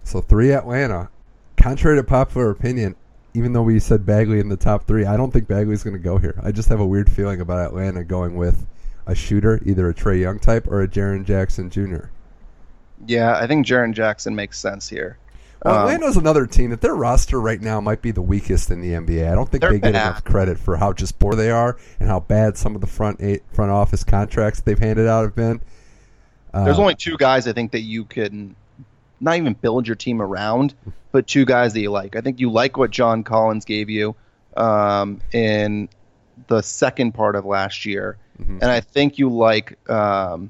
[0.03, 1.09] So three Atlanta.
[1.57, 2.95] Contrary to popular opinion,
[3.33, 6.03] even though we said Bagley in the top three, I don't think Bagley's going to
[6.03, 6.39] go here.
[6.43, 8.65] I just have a weird feeling about Atlanta going with
[9.07, 12.05] a shooter, either a Trae Young type or a Jaren Jackson Jr.
[13.07, 15.17] Yeah, I think Jaren Jackson makes sense here.
[15.65, 18.89] Um, Atlanta's another team that their roster right now might be the weakest in the
[18.93, 19.29] NBA.
[19.31, 19.89] I don't think They're get bad.
[19.89, 23.21] enough credit for how just poor they are and how bad some of the front
[23.21, 25.61] eight, front office contracts they've handed out have been.
[26.53, 28.55] There's Uh, only two guys I think that you can
[29.19, 30.73] not even build your team around,
[31.11, 32.15] but two guys that you like.
[32.15, 34.15] I think you like what John Collins gave you
[34.57, 35.89] um, in
[36.47, 38.59] the second part of last year, Mhm.
[38.61, 40.49] and I think you like um,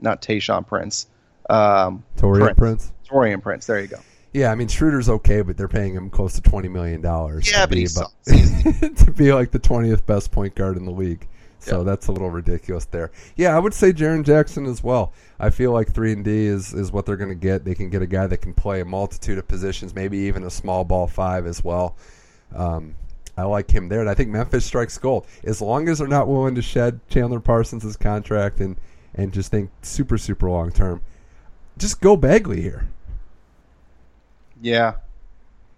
[0.00, 1.06] not Tayshaun Prince,
[1.48, 2.92] um, Taurean Prince.
[3.08, 3.66] Taurean Prince.
[3.66, 3.98] There you go.
[4.36, 7.50] Yeah, I mean Schroeder's okay, but they're paying him close to twenty million dollars.
[7.50, 8.12] Yeah, to but be about-
[9.06, 11.26] to be like the twentieth best point guard in the league.
[11.58, 11.84] So Yeah.
[11.84, 13.10] that's a little ridiculous there.
[13.36, 15.14] Yeah, I would say Jaren Jackson as well.
[15.40, 17.64] I feel like three and D is is what they're going to get.
[17.64, 20.50] They can get a guy that can play a multitude of positions, maybe even a
[20.50, 21.96] small ball five as well.
[22.54, 22.94] Um,
[23.38, 26.28] I like him there, and I think Memphis strikes gold as long as they're not
[26.28, 28.76] willing to shed Chandler Parsons' contract and
[29.14, 31.00] and just think super super long term.
[31.78, 32.88] Just go Bagley here.
[34.66, 34.94] Yeah,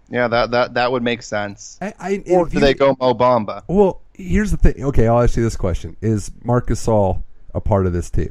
[0.09, 1.77] yeah, that that that would make sense.
[1.79, 3.61] I, I, Or do you- they go Mo Bamba?
[3.67, 4.83] Well, here's the thing.
[4.83, 7.21] Okay, I'll ask you this question: Is Marcus Gasol
[7.53, 8.29] a part of this team?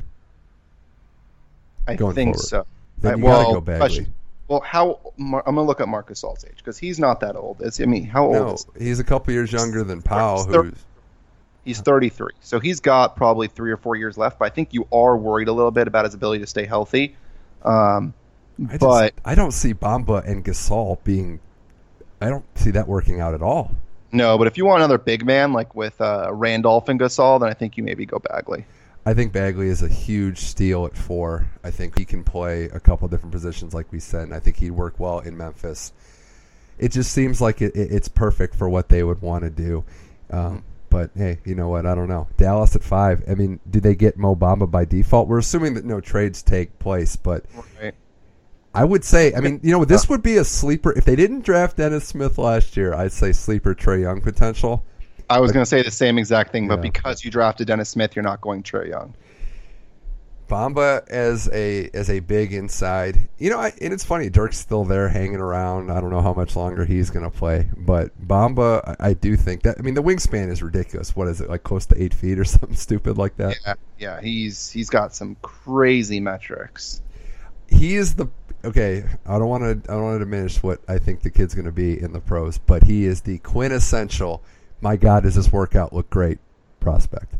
[1.86, 2.38] I think forward.
[2.40, 2.66] so.
[2.98, 3.78] Then I- you well, gotta go Bagley.
[3.80, 4.14] question.
[4.48, 7.60] Well, how Mar- I'm gonna look at Marcus Gasol's age because he's not that old.
[7.62, 10.62] Is I mean, how old No, is he's a couple years younger than Powell, Thir-
[10.64, 10.84] who's
[11.64, 14.38] He's 33, so he's got probably three or four years left.
[14.38, 17.14] But I think you are worried a little bit about his ability to stay healthy.
[17.62, 18.14] Um,
[18.64, 21.40] I just, but I don't see Bamba and Gasol being.
[22.20, 23.70] I don't see that working out at all.
[24.10, 27.48] no, but if you want another big man like with uh, Randolph and Gasol, then
[27.48, 28.64] I think you maybe go Bagley.
[29.06, 31.48] I think Bagley is a huge steal at four.
[31.64, 34.56] I think he can play a couple different positions, like we said, and I think
[34.56, 35.92] he'd work well in Memphis.
[36.78, 39.84] It just seems like it, it, it's perfect for what they would want to do.
[40.30, 41.86] Um, but hey, you know what?
[41.86, 42.28] I don't know.
[42.36, 43.22] Dallas at five.
[43.30, 45.28] I mean, do they get Mo Bamba by default?
[45.28, 47.44] We're assuming that no trades take place, but
[47.80, 47.94] Right.
[48.78, 50.92] I would say, I mean, you know, this would be a sleeper.
[50.96, 54.84] If they didn't draft Dennis Smith last year, I'd say sleeper Trae Young potential.
[55.30, 56.82] I was going to say the same exact thing, but Yeah.
[56.82, 59.14] because you drafted Dennis Smith, you're not going Trae Young.
[60.48, 64.30] Bamba as a as a big inside, you know, I, and it's funny.
[64.30, 65.90] Dirk's still there hanging around.
[65.92, 69.36] I don't know how much longer he's going to play, but Bamba, I, I do
[69.36, 69.76] think that.
[69.78, 71.14] I mean, the wingspan is ridiculous.
[71.14, 73.56] What is it like, close to eight feet or something stupid like that?
[73.66, 77.02] Yeah, yeah, he's he's got some crazy metrics.
[77.68, 78.28] He is the
[78.64, 79.04] okay.
[79.26, 79.90] I don't want to.
[79.90, 82.20] I don't want to diminish what I think the kid's going to be in the
[82.20, 84.42] pros, but he is the quintessential.
[84.80, 86.38] My God, does this workout look great?
[86.80, 87.34] Prospect.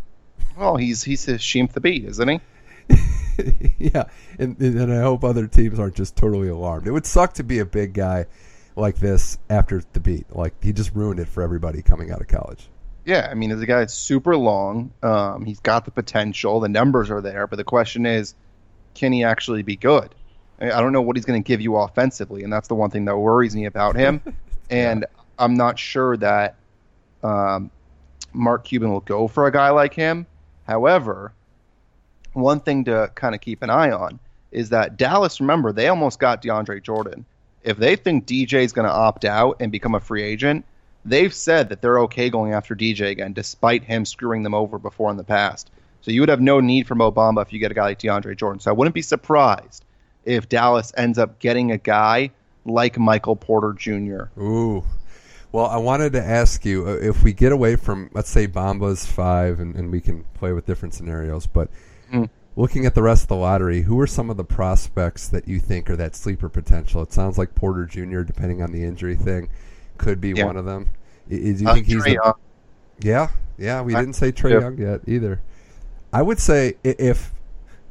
[0.57, 2.41] Well, he's he's Hasheem Thabeet, isn't he?
[3.79, 4.05] yeah,
[4.39, 6.87] and, and I hope other teams aren't just totally alarmed.
[6.87, 8.27] It would suck to be a big guy
[8.75, 10.25] like this after Thabeet.
[10.31, 12.69] Like he just ruined it for everybody coming out of college.
[13.05, 16.61] Yeah, I mean, as a guy that's super long, um, he's got the potential.
[16.61, 18.35] The numbers are there, but the question is,
[18.95, 20.15] can he actually be good?
[20.61, 23.05] I don't know what he's going to give you offensively, and that's the one thing
[23.05, 24.21] that worries me about him.
[24.71, 25.07] and
[25.39, 26.57] I'm not sure that
[27.23, 27.71] um,
[28.33, 30.27] Mark Cuban will go for a guy like him.
[30.67, 31.33] However,
[32.33, 34.19] one thing to kind of keep an eye on
[34.51, 37.25] is that Dallas, remember, they almost got DeAndre Jordan.
[37.63, 40.65] If they think DJ is going to opt out and become a free agent,
[41.05, 45.11] they've said that they're okay going after DJ again, despite him screwing them over before
[45.11, 45.71] in the past.
[46.01, 47.99] So you would have no need for Mo Bamba if you get a guy like
[47.99, 48.61] DeAndre Jordan.
[48.61, 49.85] So I wouldn't be surprised
[50.29, 52.31] if Dallas ends up getting a guy
[52.65, 54.25] like Michael Porter Jr.
[54.41, 54.85] Ooh.
[55.51, 59.07] Well, I wanted to ask you uh, if we get away from, let's say, Bamba's
[59.07, 61.69] five, and, and we can play with different scenarios, but
[62.13, 62.29] Mm.
[62.57, 65.59] looking at the rest of the lottery, who are some of the prospects that you
[65.61, 67.03] think are that sleeper potential?
[67.03, 69.49] It sounds like Porter Jr., depending on the injury thing,
[69.99, 70.45] could be Yeah.
[70.47, 70.89] one of them.
[71.29, 72.33] Is, you Uh, think he's the- Young.
[73.01, 73.81] Yeah, yeah.
[73.83, 74.61] We I- didn't say Trae yeah.
[74.61, 75.41] Young yet either.
[76.13, 77.33] I would say if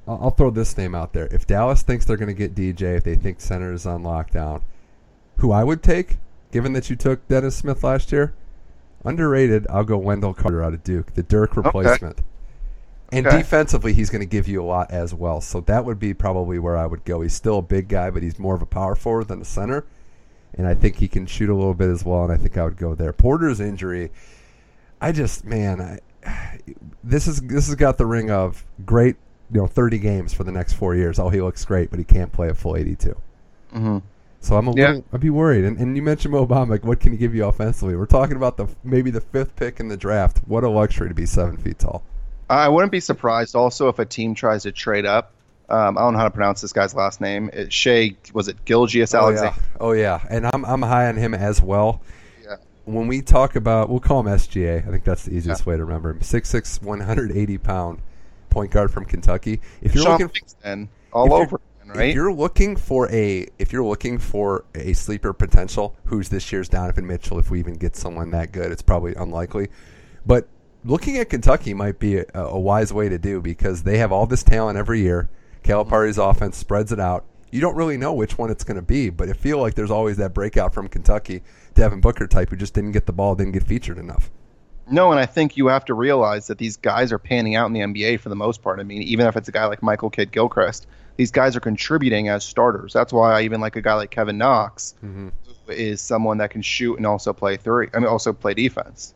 [0.07, 3.03] I'll throw this name out there, if Dallas thinks they're going to get DJ, if
[3.03, 4.61] they think center is on lockdown,
[5.37, 6.17] who I would take,
[6.51, 8.33] given that you took Dennis Smith last year,
[9.03, 9.67] underrated.
[9.69, 12.19] I'll go Wendell Carter out of Duke, the Dirk replacement.
[13.11, 13.37] And Okay.
[13.37, 15.39] defensively, he's going to give you a lot as well.
[15.39, 17.21] So that would be probably where I would go.
[17.21, 19.85] He's still a big guy, but he's more of a power forward than a center.
[20.53, 22.23] And I think he can shoot a little bit as well.
[22.23, 23.13] And I think I would go there.
[23.13, 24.11] Porter's injury,
[24.99, 25.79] I just man,
[26.25, 26.59] I,
[27.03, 29.15] this is this has got the ring of great.
[29.51, 31.19] You know, thirty games for the next four years.
[31.19, 33.15] Oh, he looks great, but he can't play a full eighty-two.
[33.71, 33.97] hmm
[34.41, 34.87] So I'm a Yeah.
[34.87, 35.63] little, I'd be worried.
[35.65, 36.69] And, and you mentioned Mo Bamba.
[36.69, 37.95] Like, what can he give you offensively?
[37.95, 40.39] We're talking about the maybe the fifth pick in the draft.
[40.47, 42.03] What a luxury to be seven feet tall.
[42.49, 45.31] I wouldn't be surprised also if a team tries to trade up.
[45.69, 47.49] Um, I don't know how to pronounce this guy's last name.
[47.51, 49.53] It, Shai was it Gilgeous Oh Alexander?
[49.57, 49.77] yeah.
[49.81, 52.01] oh yeah, and I'm I'm high on him as well.
[52.41, 52.55] Yeah.
[52.85, 54.87] When we talk about, we'll call him SGA.
[54.87, 56.19] I think that's the easiest way to remember him.
[56.19, 58.01] 6'6", 180 pound
[58.57, 59.61] point guard from Kentucky.
[59.81, 62.09] If you're Sean looking, Kingston, all over, again, right?
[62.09, 66.67] If you're looking for a if you're looking for a sleeper potential, who's this year's
[66.67, 67.37] Donovan Mitchell?
[67.37, 69.67] If we even get someone that good, it's probably unlikely.
[70.25, 70.47] But
[70.83, 74.25] looking at Kentucky might be a, a wise way to do because they have all
[74.25, 75.29] this talent every year.
[75.61, 76.31] Calipari's mm-hmm.
[76.31, 77.25] offense spreads it out.
[77.51, 79.91] You don't really know which one it's going to be, but I feel like there's
[79.91, 81.43] always that breakout from Kentucky,
[81.75, 84.31] Devin Booker type, who just didn't get the ball, didn't get featured enough.
[84.89, 87.73] No, and I think you have to realize that these guys are panning out in
[87.73, 88.79] the NBA for the most part.
[88.79, 92.29] I mean, even if it's a guy like Michael Kidd Gilchrist, these guys are contributing
[92.29, 92.93] as starters.
[92.93, 95.31] That's why I even like a guy like Kevin Knox, Mhm.
[95.65, 97.89] who is someone that can shoot and also play three.
[97.93, 99.13] I mean, also play defense.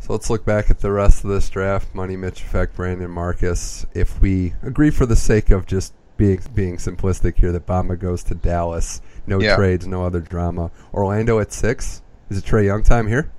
[0.00, 1.94] So let's look back at the rest of this draft.
[1.94, 3.86] Money, Mitch, Effect, Brandon, Marcus.
[3.94, 8.22] If we agree for the sake of just being being simplistic here, that Bamba goes
[8.24, 9.56] to Dallas, no Yeah.
[9.56, 10.70] trades, no other drama.
[10.92, 12.02] Orlando at six.
[12.28, 13.30] Is it Trae Young time here?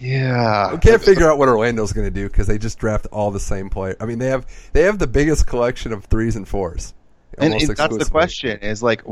[0.00, 3.30] Yeah, I can't figure out what Orlando's going to do because they just draft all
[3.30, 3.96] the same player.
[4.00, 6.94] I mean, they have they have the biggest collection of threes and fours.
[7.38, 9.02] and it- that's the question: is like,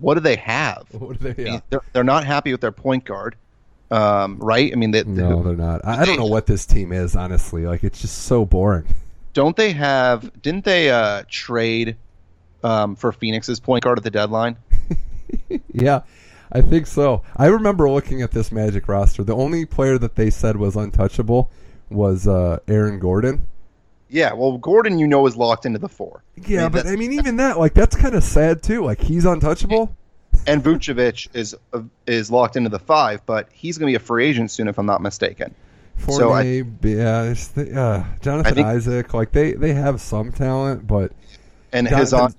[0.00, 0.84] what do they have?
[0.92, 1.30] What are they?
[1.30, 1.52] I Yeah.
[1.52, 3.36] mean, They're, they're not happy with their point guard,
[3.92, 4.70] um, right?
[4.72, 5.84] I mean, they, No, they're not.
[5.84, 7.64] I, I don't know what this team is honestly.
[7.64, 8.84] Like, it's just so boring.
[9.32, 10.42] don't they have?
[10.42, 11.96] Didn't they uh, trade
[12.64, 14.56] um, for Phoenix's point guard at the deadline?
[15.72, 16.02] Yeah,
[16.52, 17.22] I think so.
[17.36, 19.24] I remember looking at this Magic roster.
[19.24, 21.50] The only player that they said was untouchable
[21.90, 23.46] was uh, Aaron Gordon.
[24.08, 26.22] Yeah, well, Gordon, you know, is locked into the four.
[26.46, 28.84] Yeah, I mean, but I mean, even that, like, that's kind of sad too.
[28.84, 29.96] Like, he's untouchable.
[30.46, 34.06] and Vucevic is uh, is locked into the five, but he's going to be a
[34.06, 35.54] free agent soon, if I'm not mistaken.
[36.08, 39.12] So I- yeah, the, uh, Jonathan think- Isaac.
[39.12, 41.10] Like, they they have some talent, but
[41.72, 42.32] And on,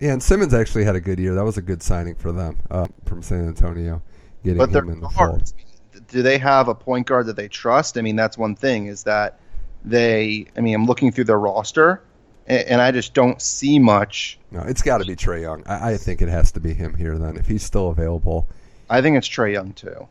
[0.00, 1.34] yeah, and Simmonds actually had a good year.
[1.34, 4.02] That was a good signing for them uh, from San Antonio,
[4.44, 5.52] getting but him in the fold.
[6.08, 7.96] Do they have a point guard that they trust?
[7.96, 8.86] I mean, that's one thing.
[8.86, 9.40] Is that
[9.84, 10.46] they?
[10.56, 12.02] I mean, I'm looking through their roster,
[12.46, 14.38] and, and I just don't see much.
[14.50, 15.62] No, it's got to be Trae Young.
[15.66, 17.18] I, I think it has to be him here.
[17.18, 18.48] Then, if he's still available.
[18.88, 20.06] I think it's Trae Young too.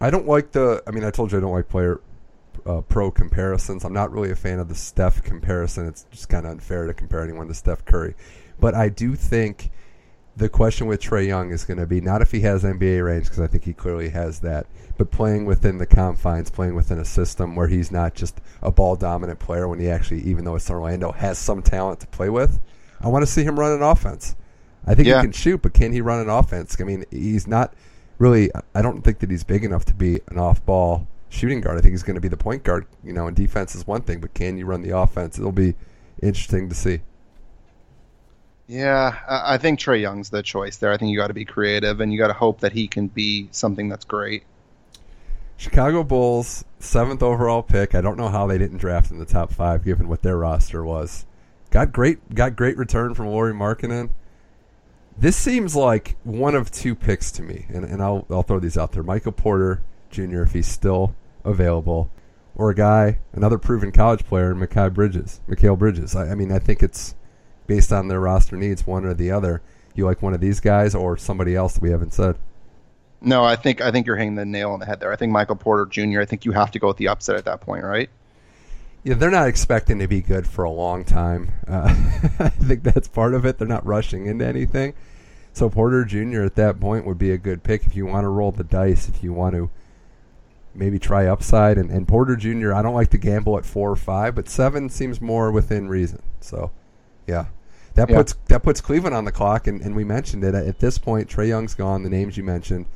[0.00, 0.82] I don't like the.
[0.86, 2.00] I mean, I told you I don't like player
[2.66, 3.84] uh, pro comparisons.
[3.84, 5.86] I'm not really a fan of the Steph comparison.
[5.86, 8.14] It's just kind of unfair to compare anyone to Steph Curry.
[8.60, 9.70] But I do think
[10.36, 13.24] the question with Trae Young is going to be not if he has NBA range,
[13.24, 14.66] because I think he clearly has that,
[14.98, 18.96] but playing within the confines, playing within a system where he's not just a ball
[18.96, 22.60] dominant player when he actually, even though it's Orlando, has some talent to play with.
[23.00, 24.34] I want to see him run an offense.
[24.86, 25.16] I think Yeah.
[25.16, 26.76] he can shoot, but can he run an offense?
[26.80, 27.74] I mean, he's not
[28.18, 28.50] really.
[28.74, 31.78] I don't think that he's big enough to be an off-ball shooting guard.
[31.78, 32.86] I think he's going to be the point guard.
[33.02, 35.38] You know, and defense is one thing, but can you run the offense?
[35.38, 35.74] It'll be
[36.22, 37.00] interesting to see.
[38.66, 40.90] Yeah, I, think Trae Young's the choice there.
[40.90, 43.08] I think you got to be creative, and you got to hope that he can
[43.08, 44.44] be something that's great.
[45.56, 47.94] Chicago Bulls, seventh overall pick.
[47.94, 50.82] I don't know how they didn't draft in the top five, given what their roster
[50.82, 51.26] was.
[51.70, 54.10] Got great, got great return from Lauri Markkanen.
[55.16, 58.78] This seems like one of two picks to me, and, and I'll I'll throw these
[58.78, 60.42] out there: Michael Porter Jr.
[60.42, 62.10] if he's still available,
[62.56, 66.16] or a guy, another proven college player, Makai Bridges, Mikal Bridges.
[66.16, 67.14] I, I mean, I think it's
[67.66, 69.62] based on their roster needs, one or the other.
[69.94, 72.36] You like one of these guys or somebody else that we haven't said?
[73.20, 75.12] No, I think I think you're hitting the nail on the head there.
[75.12, 76.20] I think Michael Porter Jr.
[76.20, 78.10] I think you have to go with the upset at that point, right?
[79.02, 81.52] Yeah, they're not expecting to be good for a long time.
[81.66, 81.88] Uh,
[82.38, 83.58] I think that's part of it.
[83.58, 84.94] They're not rushing into anything.
[85.52, 86.42] So Porter Jr.
[86.42, 89.08] at that point would be a good pick if you want to roll the dice,
[89.08, 89.70] if you want to
[90.74, 91.78] maybe try upside.
[91.78, 94.88] And, and Porter Jr., I don't like to gamble at four or five, but seven
[94.88, 96.22] seems more within reason.
[96.40, 96.72] So,
[97.26, 97.46] yeah.
[97.94, 98.16] That Yeah.
[98.16, 100.54] puts that puts Cleveland on the clock, and, and we mentioned it.
[100.54, 102.02] At this point, Trae Young's gone.
[102.02, 102.86] The names you mentioned,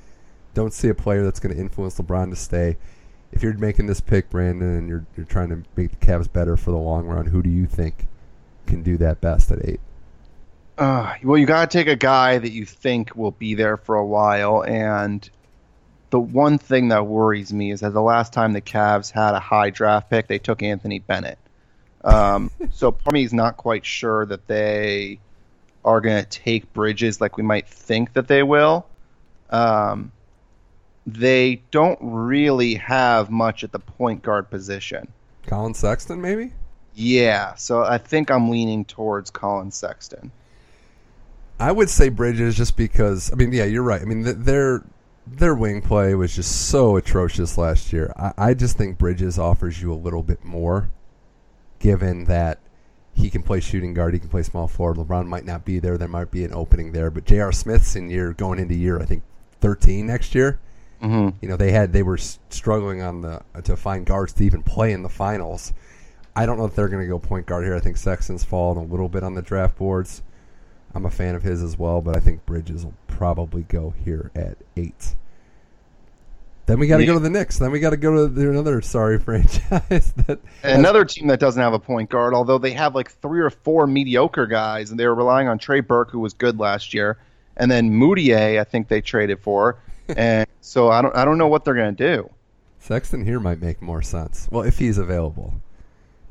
[0.54, 2.76] don't see a player that's going to influence LeBron to stay
[3.32, 6.56] if you're making this pick, Brandon, and you're you're trying to make the Cavs better
[6.56, 8.06] for the long run, who do you think
[8.66, 9.80] can do that best at eight?
[10.76, 13.96] Uh, well, you got to take a guy that you think will be there for
[13.96, 15.28] a while, and
[16.10, 19.40] the one thing that worries me is that the last time the Cavs had a
[19.40, 21.38] high draft pick, they took Anthony Bennett.
[22.08, 25.20] Um, so part of me is not quite sure that they
[25.84, 28.86] are going to take Bridges like we might think that they will.
[29.50, 30.12] Um,
[31.06, 35.08] they don't really have much at the point guard position.
[35.46, 36.52] Collin Sexton, maybe?
[36.94, 40.32] Yeah, so I think I'm leaning towards Collin Sexton.
[41.60, 44.02] I would say Bridges just because I mean, yeah, you're right.
[44.02, 44.84] I mean, th- their
[45.26, 48.12] their wing play was just so atrocious last year.
[48.16, 50.90] I, I just think Bridges offers you a little bit more,
[51.78, 52.58] given that
[53.14, 54.96] he can play shooting guard, he can play small forward.
[54.96, 57.10] LeBron might not be there; there might be an opening there.
[57.10, 57.52] But J.R.
[57.52, 59.22] Smith's in year going into year, I think,
[59.60, 60.58] 13 next year.
[61.02, 61.36] Mm-hmm.
[61.40, 64.92] You know, they had they were struggling on the to find guards to even play
[64.92, 65.72] in the finals.
[66.34, 67.74] I don't know if they're going to go point guard here.
[67.74, 70.22] I think Sexton's fallen a little bit on the draft boards.
[70.94, 74.30] I'm a fan of his as well, but I think Bridges will probably go here
[74.34, 75.16] at eight.
[76.68, 77.08] Then we got to Yeah.
[77.08, 77.58] go to the Knicks.
[77.58, 81.60] Then we got to go to the, another sorry franchise that Another team that doesn't
[81.60, 85.06] have a point guard, although they have like three or four mediocre guys, and they
[85.06, 87.16] were relying on Trey Burke, who was good last year,
[87.56, 89.78] and then Mudiay, I think they traded for,
[90.16, 92.28] and so I don't, I don't know what they're gonna do.
[92.80, 94.46] Sexton here might make more sense.
[94.50, 95.54] Well, if he's available.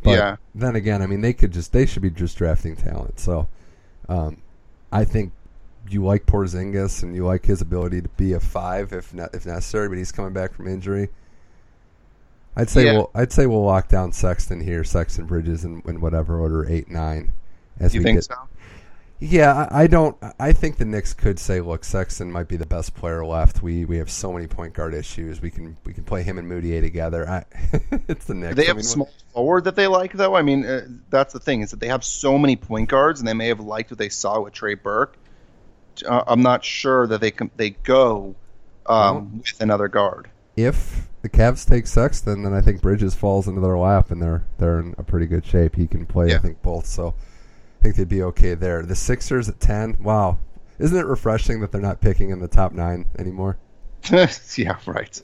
[0.03, 0.35] But Yeah.
[0.53, 3.19] then again, I mean, they could just they should be just drafting talent.
[3.19, 3.47] So,
[4.07, 4.37] um,
[4.91, 5.31] I think
[5.89, 9.45] you like Porzingis and you like his ability to be a five if ne- if
[9.45, 11.09] necessary, but he's coming back from injury.
[12.55, 12.93] I'd say Yeah.
[12.93, 16.89] we'll I'd say we'll lock down Sexton here, Sexton Bridges in, in whatever order eight
[16.89, 17.31] nine.
[17.79, 18.35] As You we think get, so?
[19.19, 20.17] yeah, I, I don't.
[20.39, 23.61] I think the Knicks could say, "Look, Sexton might be the best player left.
[23.61, 25.41] We we have so many point guard issues.
[25.41, 27.45] We can we can play him and Mudiay together." I,
[28.07, 28.55] it's the Knicks.
[28.55, 30.35] Do they I have mean, a small forward that they like, though.
[30.35, 33.27] I mean, uh, that's the thing is that they have so many point guards, and
[33.27, 35.15] they may have liked what they saw with Trey Burke.
[36.05, 38.35] Uh, I'm not sure that they can, they go
[38.85, 40.29] um, with another guard.
[40.55, 44.43] if the Cavs take Sexton, then I think Bridges falls into their lap, and they're
[44.57, 45.75] they're in a pretty good shape.
[45.75, 46.85] He can play, I think, both.
[46.85, 47.15] So
[47.79, 48.83] I think they'd be okay there.
[48.83, 49.97] The Sixers at ten.
[49.99, 50.39] Wow,
[50.79, 53.57] isn't it refreshing that they're not picking in the top nine anymore?
[54.11, 55.21] yeah, right.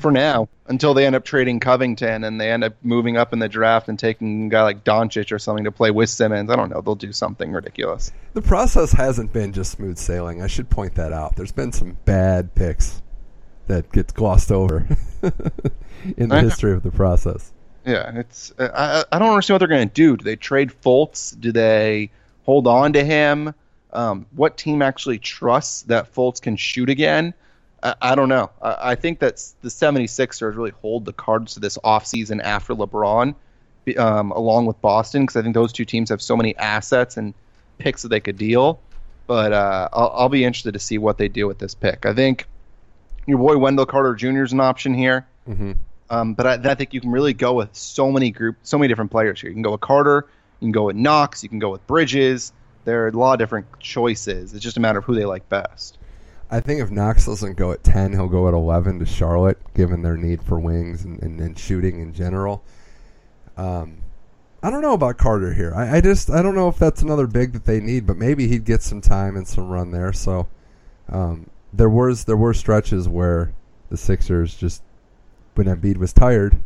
[0.00, 3.38] For now, until they end up trading Covington and they end up moving up in
[3.38, 6.50] the draft and taking a guy like Doncic or something to play with Simmons.
[6.50, 6.80] I don't know.
[6.80, 8.12] They'll do something ridiculous.
[8.34, 10.42] The process hasn't been just smooth sailing.
[10.42, 11.36] I should point that out.
[11.36, 13.02] There's been some bad picks
[13.66, 14.86] that gets glossed over
[16.16, 17.52] in the history of the process.
[17.84, 18.52] Yeah, it's.
[18.58, 20.16] uh, I, I don't understand what they're going to do.
[20.16, 21.38] Do they trade Fultz?
[21.38, 22.10] Do they
[22.44, 23.54] hold on to him?
[23.92, 27.32] Um, what team actually trusts that Fultz can shoot again?
[27.82, 28.50] I, I don't know.
[28.62, 33.34] I, I think that the 76ers really hold the cards to this offseason after LeBron,
[33.96, 37.34] um, along with Boston, because I think those two teams have so many assets and
[37.78, 38.80] picks that they could deal.
[39.26, 42.06] But uh, I'll, I'll be interested to see what they do with this pick.
[42.06, 42.46] I think
[43.26, 44.42] your boy Wendell Carter Jr.
[44.42, 45.26] is an option here.
[45.46, 45.72] hmm
[46.10, 48.88] Um, but I, I think you can really go with so many group, so many
[48.88, 49.50] different players here.
[49.50, 50.26] You can go with Carter,
[50.60, 52.52] you can go with Knox, you can go with Bridges.
[52.84, 54.54] There are a lot of different choices.
[54.54, 55.98] It's just a matter of who they like best.
[56.50, 60.02] I think if Knox doesn't go at 10, he'll go at 11 to Charlotte, given
[60.02, 62.62] their need for wings and, and, and shooting in general.
[63.56, 63.98] Um,
[64.62, 65.72] I don't know about Carter here.
[65.74, 68.48] I, I just I don't know if that's another big that they need, but maybe
[68.48, 70.12] he'd get some time and some run there.
[70.12, 70.48] So
[71.08, 73.52] um, there was there were stretches where
[73.90, 74.82] the Sixers just
[75.54, 76.58] when Embiid was tired,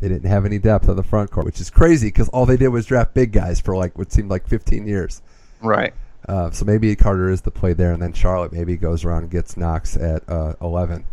[0.00, 2.56] they didn't have any depth on the front court, which is crazy because all they
[2.56, 5.22] did was draft big guys for like what seemed like 15 years.
[5.60, 5.92] Right.
[6.28, 9.30] Uh, so maybe Carter is the play there, and then Charlotte maybe goes around and
[9.30, 11.06] gets Knox at uh, 11.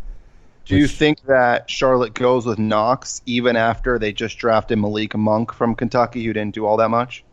[0.65, 5.53] Do you think that Charlotte goes with Knox even after they just drafted Malik Monk
[5.53, 7.23] from Kentucky, who didn't do all that much?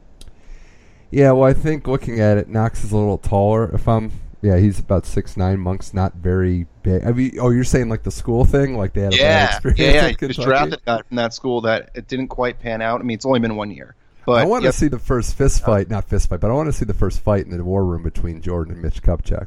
[1.10, 3.74] Yeah, well, I think looking at it, Knox is a little taller.
[3.74, 4.12] If I'm,
[4.42, 5.60] yeah, he's about six nine.
[5.60, 7.04] Monk's not very big.
[7.04, 9.44] I mean, oh, you're saying like the school thing, like they had a bad Yeah,
[9.56, 10.28] experience yeah, yeah.
[10.28, 13.00] just drafted a guy from that school that it didn't quite pan out.
[13.00, 13.94] I mean, it's only been one year,
[14.26, 16.54] but I want to yep, see the first fist fight, not fist fight, but I
[16.54, 19.46] want to see the first fight in the war room between Jordan and Mitch Kupchak.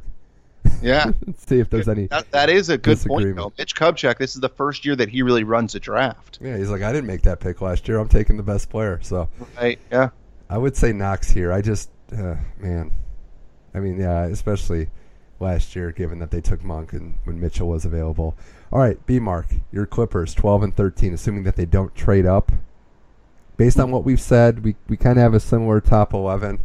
[0.82, 2.07] yeah, see if there's any.
[2.07, 3.36] that, that is a good point.
[3.36, 3.53] Though.
[3.57, 6.39] Mitch Kupchak, this is the first year that he really runs a draft.
[6.41, 7.99] Yeah, he's like, I didn't make that pick last year.
[7.99, 8.99] I'm taking the best player.
[9.01, 9.80] So Right?
[9.91, 10.09] Yeah.
[10.49, 11.51] I would say Knox here.
[11.51, 12.91] I just, uh, man,
[13.73, 14.89] I mean, yeah, especially
[15.39, 18.38] last year, given that they took Monk and when Mitchell was available.
[18.71, 22.51] All right, B Mark, your Clippers, twelve and thirteen, assuming that they don't trade up.
[23.57, 26.59] Based on what we've said, we we kind of have a similar top eleven.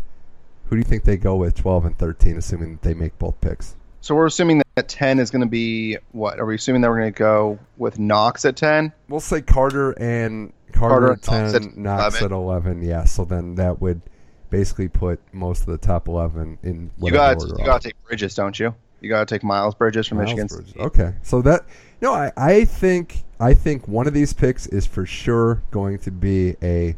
[0.67, 3.41] Who do you think they go with, twelve and thirteen, assuming that they make both
[3.41, 3.77] picks?
[4.03, 6.41] So we're assuming that 10 is going to be what?
[6.41, 8.93] Are we assuming that we're going to go with Knox at 10?
[9.09, 12.83] We'll say Carter and Carter, Carter at ten, and Knox Knox, at at eleven.
[12.83, 14.01] Yeah, so then that would
[14.49, 18.35] basically put most of the top eleven in You got you got to take Bridges,
[18.35, 18.75] don't you?
[19.01, 20.47] You got to take Miles Bridges from Miles Michigan.
[20.47, 20.77] Bridges.
[20.77, 21.65] Okay, so that
[22.01, 26.11] no, I, I think I think one of these picks is for sure going to
[26.11, 26.97] be a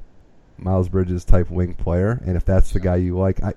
[0.59, 3.55] Miles Bridges type wing player, and if that's the guy you like, I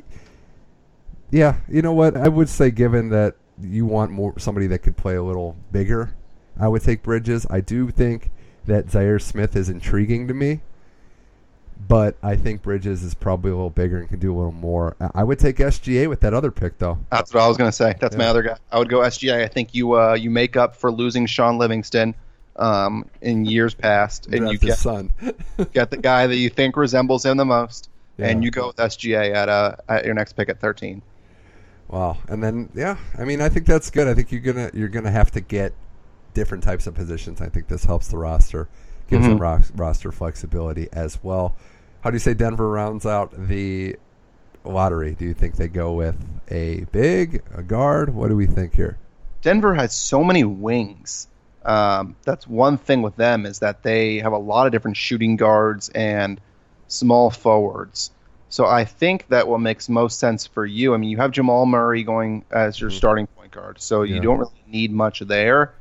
[1.32, 2.16] yeah, you know what?
[2.16, 6.14] I would say given that you want more somebody that could play a little bigger,
[6.60, 7.46] I would take Bridges.
[7.50, 8.32] I do think
[8.66, 10.62] that Zhaire Smith is intriguing to me,
[11.88, 14.96] but I think Bridges is probably a little bigger and can do a little more.
[15.14, 17.00] I would take SGA with that other pick though.
[17.12, 17.96] That's what I was going to say.
[18.00, 18.58] That's my other guy.
[18.72, 19.44] I would go SGA.
[19.44, 22.16] I think you uh, you make up for losing Shaun Livingston
[22.56, 25.14] um, in years past, and you Draft his get son.
[25.74, 29.34] get the guy that you think resembles him the most, and you go with SGA
[29.34, 31.02] at uh, at your next pick at 13.
[31.88, 32.18] Wow.
[32.28, 34.08] And then yeah, I mean I think that's good.
[34.08, 35.74] I think you're gonna you're gonna have to get
[36.34, 37.42] different types of positions.
[37.42, 38.68] I think this helps the roster,
[39.08, 39.42] gives them Mhm.
[39.42, 41.56] ro- roster flexibility as well.
[42.02, 43.96] How do you say Denver rounds out the
[44.64, 45.16] lottery?
[45.18, 46.16] Do you think they go with
[46.50, 48.14] a big, a guard?
[48.14, 48.98] What do we think here?
[49.42, 51.28] Denver has so many wings.
[51.64, 55.36] Um, that's one thing with them is that they have a lot of different shooting
[55.36, 56.40] guards and
[56.88, 58.12] small forwards.
[58.50, 60.94] So I think that what makes most sense for you.
[60.94, 62.94] I mean, you have Jamal Murray going as your Mhm.
[62.98, 64.22] starting point guard, so you Yeah.
[64.22, 65.74] don't really need much there.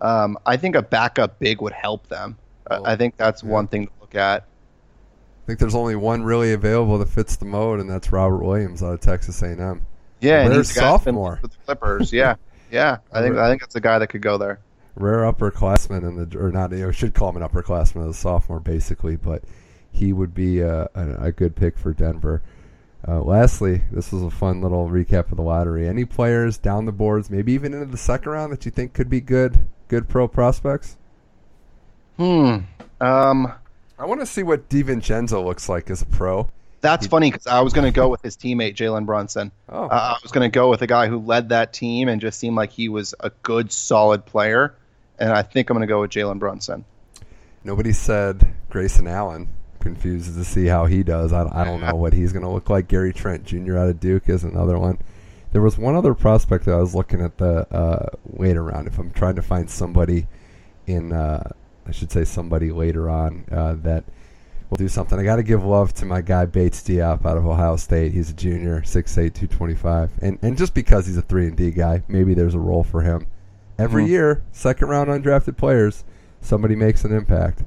[0.00, 2.36] Um, I think a backup big would help them.
[2.68, 3.48] I- Well, I think that's yeah.
[3.50, 4.42] one thing to look at.
[4.42, 8.82] I think there's only one really available that fits the mode, and that's Robert Williams
[8.82, 9.82] out of Texas A&M.
[10.20, 11.38] Yeah, and he's a guy that's been sophomore?
[11.42, 12.12] with the Clippers.
[12.12, 12.34] Yeah,
[12.70, 12.98] yeah.
[13.12, 14.60] I think Where- I think that's a guy that could go there.
[14.96, 18.18] rare upperclassman in the or not you know should call him an upperclassman as a
[18.18, 19.42] sophomore basically, but
[19.92, 22.42] he would be a, a, a good pick for Denver.
[23.08, 25.88] Uh, lastly, this was a fun little recap of the lottery.
[25.88, 29.08] Any players down the boards, maybe even into the second round, that you think could
[29.08, 30.98] be good, good pro prospects?
[32.16, 32.58] Hmm.
[33.00, 33.52] Um,
[33.98, 36.50] I want to see what DiVincenzo looks like as a pro.
[36.82, 39.52] that's funny because I was going to go with his teammate Jalen Brunson.
[39.68, 42.20] Oh, Uh, I was going to go with a guy who led that team and
[42.20, 44.74] just seemed like he was a good, solid player.
[45.18, 46.84] And I think I'm going to go with Jalen Brunson.
[47.64, 49.48] nobody said Grayson Allen.
[49.80, 51.32] Confused to see how he does.
[51.32, 52.86] I, I don't know what he's going to look like.
[52.86, 53.78] Gary Trent Jr.
[53.78, 54.98] out of Duke is another one.
[55.52, 58.88] There was one other prospect that I was looking at the uh, later round.
[58.88, 60.26] If I'm trying to find somebody
[60.86, 61.50] in, uh,
[61.86, 64.04] I should say somebody later on uh, that
[64.68, 65.18] will do something.
[65.18, 68.12] I got to give love to my guy Bates Diop out of Ohio State.
[68.12, 70.10] He's a junior, 6'8", 225.
[70.22, 73.02] and and just because he's a three and D guy, maybe there's a role for
[73.02, 73.26] him.
[73.78, 74.08] Every Mhm.
[74.08, 76.04] year, second round undrafted players,
[76.40, 77.64] somebody makes an impact.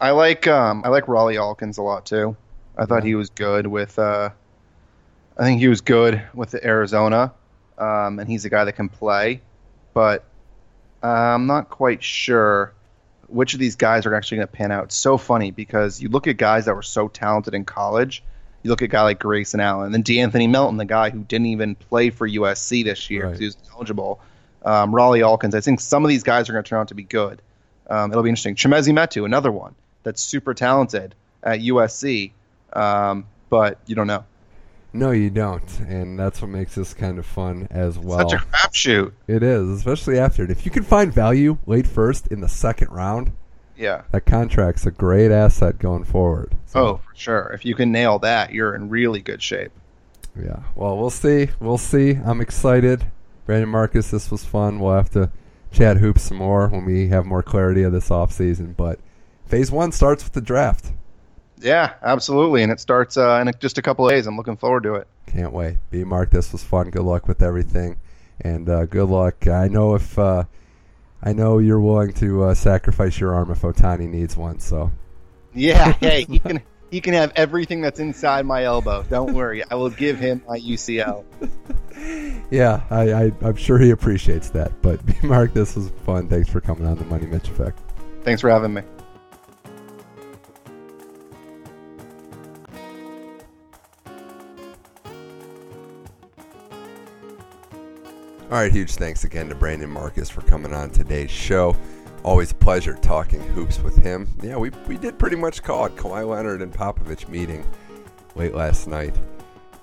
[0.00, 2.36] I like um, I like Rawle Alkins a lot too.
[2.76, 3.98] I thought he was good with.
[3.98, 4.30] Uh,
[5.38, 7.32] I think he was good with the Arizona,
[7.78, 9.40] um, and he's a guy that can play.
[9.94, 10.24] But
[11.02, 12.73] uh, I'm not quite sure
[13.34, 14.84] which of these guys are actually going to pan out.
[14.84, 18.22] It's so funny because you look at guys that were so talented in college.
[18.62, 21.46] You look at a guy like Grayson Allen, then De'Anthony Melton, the guy who didn't
[21.46, 23.40] even play for USC this year because Right.
[23.40, 24.20] he was eligible.
[24.64, 25.54] Um, Rawle Alkins.
[25.54, 27.42] I think some of these guys are going to turn out to be good.
[27.90, 28.54] Um, it'll be interesting.
[28.54, 29.74] Chimezie Metu, another one
[30.04, 32.32] that's super talented at USC,
[32.72, 34.24] um, but you don't know.
[34.94, 38.28] No, you don't, and that's what makes this kind of fun as well.
[38.28, 39.12] Such a crapshoot.
[39.26, 40.50] it is, especially after it.
[40.50, 43.32] If you can find value late first in the second round,
[43.76, 44.02] Yeah.
[44.12, 46.54] that contract's a great asset going forward.
[46.76, 47.50] Oh, for sure.
[47.52, 49.72] If you can nail that, you're in really good shape.
[50.40, 50.60] yeah.
[50.76, 51.48] Well, we'll see.
[51.60, 52.12] We'll see.
[52.24, 53.06] I'm excited.
[53.46, 54.78] Brandon Marcus, this was fun.
[54.80, 55.30] We'll have to
[55.72, 58.76] chat hoops some more when we have more clarity of this offseason.
[58.76, 59.00] But
[59.44, 60.92] phase one starts with the draft.
[61.60, 62.62] Yeah, absolutely.
[62.62, 64.26] And it starts uh, in just a couple of days.
[64.26, 65.06] I'm looking forward to it.
[65.26, 65.78] Can't wait.
[65.90, 66.90] B Mark, this was fun.
[66.90, 67.98] Good luck with everything,
[68.40, 69.46] and uh, good luck.
[69.46, 70.44] I know if uh,
[71.22, 74.60] I know you're willing to uh, sacrifice your arm if Ohtani needs one.
[74.60, 74.90] So
[75.54, 75.92] Yeah.
[76.00, 79.02] Hey, he can he can have everything that's inside my elbow.
[79.04, 79.64] Don't worry.
[79.68, 81.24] I will give him my UCL.
[82.50, 84.70] yeah, I, I I'm sure he appreciates that.
[84.82, 86.28] But B Mark, this was fun.
[86.28, 87.80] Thanks for coming on the Money Mitch Effect.
[88.22, 88.82] Thanks for having me.
[98.50, 101.74] All right, huge thanks again to Brandon Marcus for coming on today's show.
[102.22, 104.28] Always a pleasure talking hoops with him.
[104.42, 107.66] Yeah, we, we did pretty much call it Kawhi Leonard and Popovich meeting
[108.34, 109.16] late last night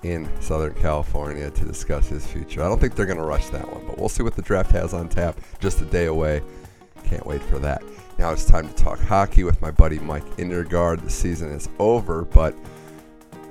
[0.04, 2.62] in Southern California to discuss his future.
[2.62, 4.70] I don't think they're going to rush that one, but we'll see what the draft
[4.70, 6.40] has on tap just a day away.
[7.02, 7.82] Can't wait for that.
[8.16, 11.02] Now it's time to talk hockey with my buddy Mike Indergaard.
[11.02, 12.54] The season is over, but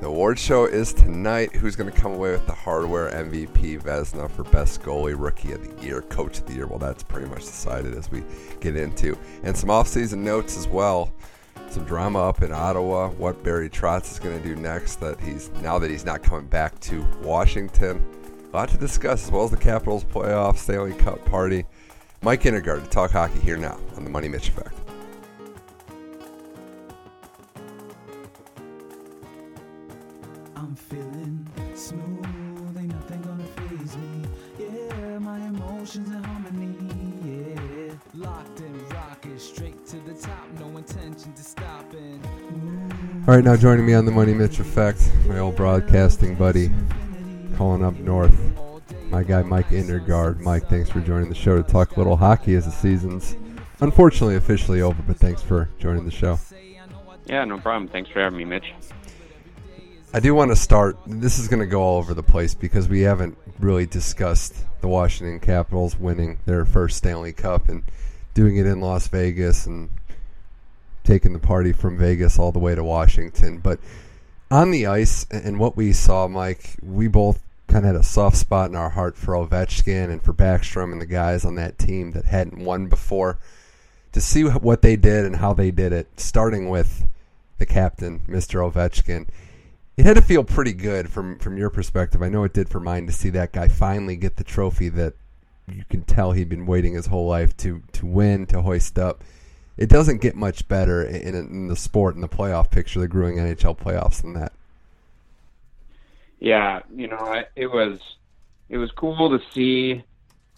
[0.01, 1.55] the award show is tonight.
[1.55, 5.77] Who's going to come away with the hardware MVP Vezina for best goalie, rookie of
[5.77, 6.65] the year, coach of the year?
[6.65, 8.23] Well, that's pretty much decided as we
[8.59, 9.15] get into.
[9.43, 11.13] And some offseason notes as well.
[11.69, 13.09] Some drama up in Ottawa.
[13.09, 14.95] What Barry Trotz is going to do next?
[14.95, 18.03] That he's now that he's not coming back to Washington.
[18.51, 21.63] A lot to discuss, as well as the Capitals playoff Stanley Cup party.
[22.23, 24.80] Mike Indergard to talk hockey here now on the Money Mitch Effect.
[43.31, 46.69] All right, now joining me on the Money Mitch Effect, my old broadcasting buddy,
[47.55, 48.37] calling up north.
[49.09, 50.41] My guy Mike Indergard.
[50.41, 53.37] Mike, thanks for joining the show to talk a little hockey as the season's
[53.79, 56.37] unfortunately officially over, but thanks for joining the show.
[57.25, 57.87] Yeah, no problem.
[57.87, 58.73] Thanks for having me, Mitch.
[60.13, 60.97] I do want to start.
[61.07, 64.89] This is going to go all over the place because we haven't really discussed the
[64.89, 67.83] Washington Capitals winning their first Stanley Cup and
[68.33, 69.89] doing it in Las Vegas and
[71.03, 73.59] taking the party from Vegas all the way to Washington.
[73.59, 73.79] But
[74.49, 78.37] on the ice and what we saw, Mike, we both kind of had a soft
[78.37, 82.11] spot in our heart for Ovechkin and for Backstrom and the guys on that team
[82.11, 83.39] that hadn't won before.
[84.11, 87.07] To see what they did and how they did it, starting with
[87.59, 88.59] the captain, Mr.
[88.59, 89.27] Ovechkin,
[89.95, 92.21] it had to feel pretty good from from your perspective.
[92.21, 95.13] I know it did for mine to see that guy finally get the trophy that
[95.71, 99.23] you can tell he'd been waiting his whole life to to win, to hoist up.
[99.77, 103.37] It doesn't get much better in, in the sport in the playoff picture, the growing
[103.37, 104.53] NHL playoffs, than that.
[106.39, 107.99] Yeah, you know, it was
[108.69, 110.03] it was cool to see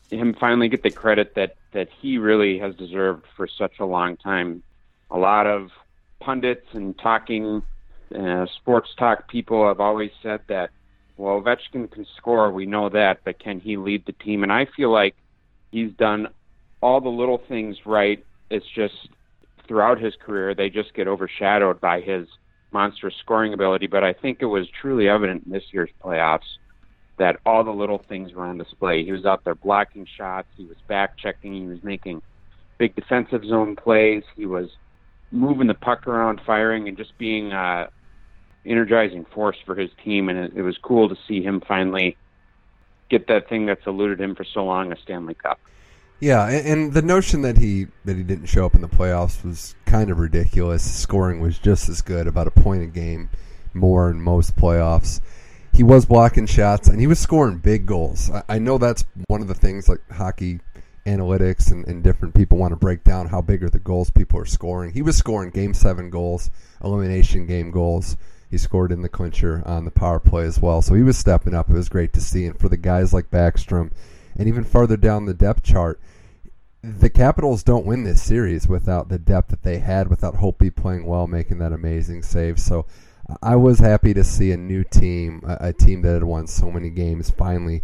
[0.09, 4.17] him finally get the credit that that he really has deserved for such a long
[4.17, 4.63] time.
[5.11, 5.71] A lot of
[6.19, 7.61] pundits and talking
[8.15, 10.69] uh, sports talk people have always said that
[11.17, 14.43] well Ovechkin can score, we know that, but can he lead the team?
[14.43, 15.15] And I feel like
[15.71, 16.29] he's done
[16.81, 18.23] all the little things right.
[18.53, 19.09] It's just
[19.67, 22.27] throughout his career they just get overshadowed by his
[22.71, 26.57] monstrous scoring ability, but I think it was truly evident in this year's playoffs
[27.17, 29.03] that all the little things were on display.
[29.03, 32.21] He was out there blocking shots, he was back checking, he was making
[32.77, 34.69] big defensive zone plays, he was
[35.31, 37.87] moving the puck around, firing, and just being uh,
[38.65, 40.29] energizing force for his team.
[40.29, 42.17] And it, it was cool to see him finally
[43.09, 45.59] get that thing that's eluded him for so long, a Stanley Cup.
[46.23, 49.75] Yeah, and, the notion that he that he didn't show up in the playoffs was
[49.85, 50.81] kind of ridiculous.
[50.81, 53.29] Scoring was just as good, about a point a game
[53.73, 55.19] more in most playoffs.
[55.73, 58.31] He was blocking shots and he was scoring big goals.
[58.31, 60.61] I, I know that's one of the things like hockey
[61.05, 64.39] analytics and, and different people want to break down how big are the goals people
[64.39, 64.93] are scoring.
[64.93, 66.49] He was scoring game seven goals,
[66.81, 68.15] elimination game goals.
[68.49, 70.81] He scored in the clincher on the power play as well.
[70.81, 71.69] So he was stepping up.
[71.69, 72.45] It was great to see.
[72.45, 73.91] And for the guys like Backstrom
[74.37, 75.99] and even farther down the depth chart,
[76.83, 81.05] the Capitals don't win this series without the depth that they had, without Holtby playing
[81.05, 82.59] well, making that amazing save.
[82.59, 82.85] So
[83.41, 86.69] I was happy to see a new team, a, a, team that had won so
[86.69, 87.83] many games, finally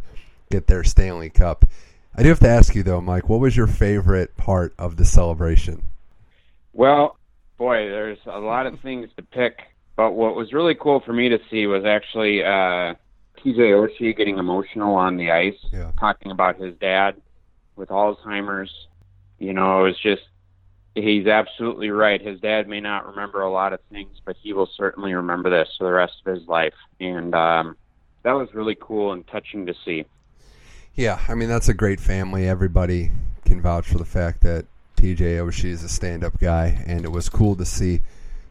[0.52, 1.64] get their Stanley Cup.
[2.14, 5.06] I do have to ask you though, Mike, what was your favorite part of the
[5.06, 5.84] celebration?
[6.74, 7.18] Well,
[7.58, 9.60] boy, there's a lot of things to pick,
[9.95, 12.95] but what was really cool for me to see was actually uh,
[13.38, 15.91] TJ Oshie getting emotional on the ice, yeah.
[15.97, 17.16] talking about his dad
[17.78, 18.88] with Alzheimer's
[19.40, 20.24] you know, it was just
[20.96, 22.22] he's absolutely right.
[22.22, 25.70] His dad may not remember a lot of things, but he will certainly remember this
[25.78, 26.74] for the rest of his life.
[27.00, 27.78] And um,
[28.24, 30.06] that was really cool and touching to see.
[30.96, 32.48] Yeah, I mean that's a great family.
[32.48, 33.12] Everybody
[33.46, 34.66] can vouch for the fact that
[34.98, 38.02] TJ Oshie is a stand-up guy, and it was cool to see,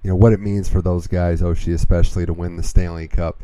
[0.03, 3.43] you know, what it means for those guys, Oshie especially, to win the Stanley Cup.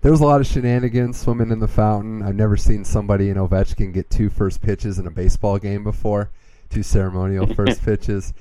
[0.00, 2.22] There was a lot of shenanigans swimming in the fountain.
[2.22, 6.30] I've never seen somebody in Ovechkin get two first pitches in a baseball game before
[6.70, 8.32] two ceremonial first pitches.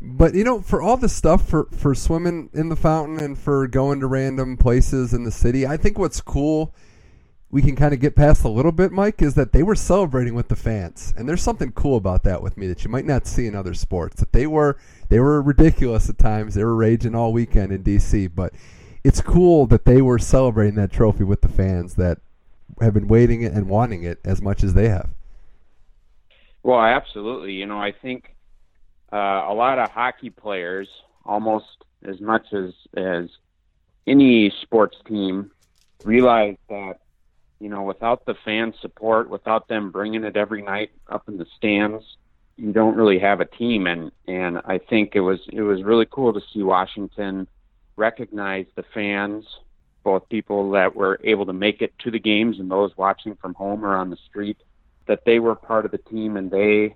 [0.00, 3.66] But you know, for all the stuff for for swimming in the fountain and for
[3.68, 6.74] going to random places in the city, I think what's cool
[7.52, 10.34] we can kind of get past a little bit, Mike, is that they were celebrating
[10.34, 13.26] with the fans, and there's something cool about that with me that you might not
[13.26, 14.20] see in other sports.
[14.20, 14.78] That they were
[15.10, 18.54] they were ridiculous at times, they were raging all weekend in D.C., but
[19.04, 22.18] it's cool that they were celebrating that trophy with the fans that
[22.80, 25.10] have been waiting it and wanting it as much as they have.
[26.62, 27.52] Well, absolutely.
[27.52, 28.34] You know, I think
[29.12, 30.88] uh, a lot of hockey players,
[31.24, 31.66] almost
[32.04, 33.28] as much as as
[34.06, 35.50] any sports team,
[36.04, 37.00] realize that
[37.58, 41.46] you know without the fan support, without them bringing it every night up in the
[41.56, 42.04] stands,
[42.56, 43.86] you don't really have a team.
[43.86, 47.48] And and I think it was it was really cool to see Washington
[47.96, 49.44] recognize the fans,
[50.04, 53.54] both people that were able to make it to the games and those watching from
[53.54, 54.56] home or on the street
[55.06, 56.94] that they were part of the team and they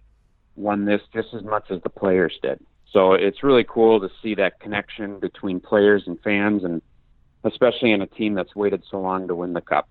[0.56, 2.58] won this just as much as the players did.
[2.92, 6.80] So it's really cool to see that connection between players and fans, and
[7.44, 9.88] especially in a team that's waited so long to win the cup.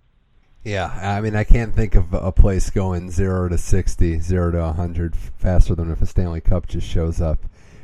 [0.64, 4.58] Yeah, I mean, I can't think of a place going zero to 60, zero to
[4.58, 7.40] 100 faster than if a Stanley Cup just shows up.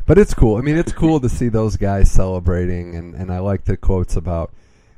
[0.07, 0.57] But it's cool.
[0.57, 4.15] I mean, it's cool to see those guys celebrating, and, and I like the quotes
[4.15, 4.51] about.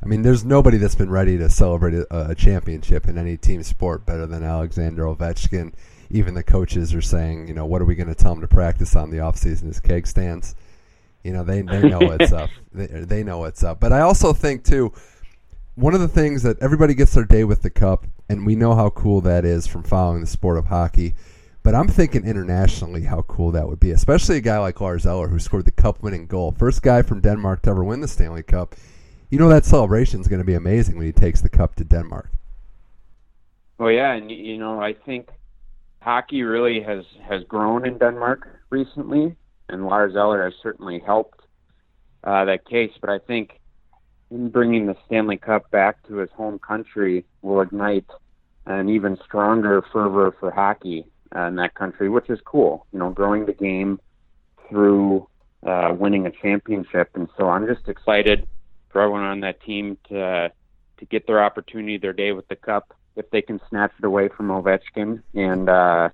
[0.04, 3.64] I mean, there's nobody that's been ready to celebrate a, a championship in any team
[3.64, 5.74] sport better than Alexander Ovechkin.
[6.10, 8.47] Even the coaches are saying, you know, what are we going to tell them to
[8.47, 10.56] practice on the offseason is keg stands.
[11.24, 12.49] You know, they, they know what's up.
[12.74, 13.80] They, they know what's up.
[13.80, 14.91] But I also think, too,
[15.76, 18.76] one of the things that everybody gets their day with the cup, and we know
[18.76, 21.16] how cool that is from following the sport of hockey.
[21.64, 25.30] But I'm thinking internationally how cool that would be, especially a guy like Lars Eller
[25.30, 26.51] who scored the cup winning goal.
[26.51, 28.76] First guy from Denmark to ever win the Stanley Cup.
[29.34, 31.84] You know that celebration is going to be amazing when he takes the cup to
[31.84, 32.30] Denmark.
[33.80, 35.28] Well, yeah, and you know, I think
[36.02, 39.36] hockey really has has grown in Denmark recently,
[39.70, 41.40] and Lars Eller has certainly helped
[42.24, 42.92] uh, that case.
[43.02, 43.60] But I think
[44.30, 48.12] in bringing the Stanley Cup back to his home country will ignite
[48.68, 52.86] an even stronger fervor for hockey uh, in that country, which is cool.
[52.94, 54.00] You know, growing the game
[54.70, 55.28] through
[55.66, 58.48] uh, winning a championship, and so I'm just excited
[58.94, 60.52] for everyone on that team to
[61.00, 64.30] to get their opportunity, their day with the cup, if they can snatch it away
[64.30, 66.10] from Ovechkin and uh,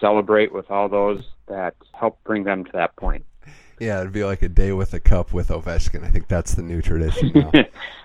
[0.00, 3.24] celebrate with all those that helped bring them to that point.
[3.80, 6.04] Yeah, it'd be like a day with a cup with Ovechkin.
[6.04, 7.50] I think that's the new tradition now.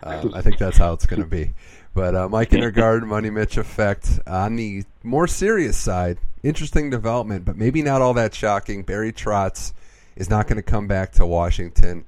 [0.03, 1.53] uh, I think that's how it's going to be.
[1.93, 6.19] But uh, Mike Indergard, Money Mitch effect on the more serious side.
[6.43, 8.83] Interesting development, but maybe not all that shocking.
[8.83, 9.73] Barry Trotz
[10.15, 12.05] is not going to come back to Washington.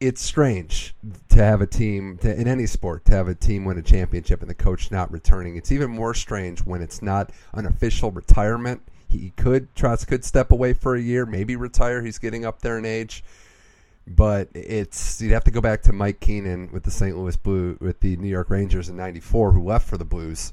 [0.00, 0.94] It's strange
[1.28, 4.40] to have a team to, in any sport to have a team win a championship
[4.40, 5.56] and the coach not returning.
[5.56, 8.80] It's even more strange when it's not an official retirement
[9.10, 12.02] he could Trotz could step away for a year, maybe retire.
[12.02, 13.24] He's getting up there in age,
[14.06, 17.16] but it's you'd have to go back to Mike Keenan with the St.
[17.16, 20.52] Louis Blue with the New York Rangers in '94, who left for the Blues.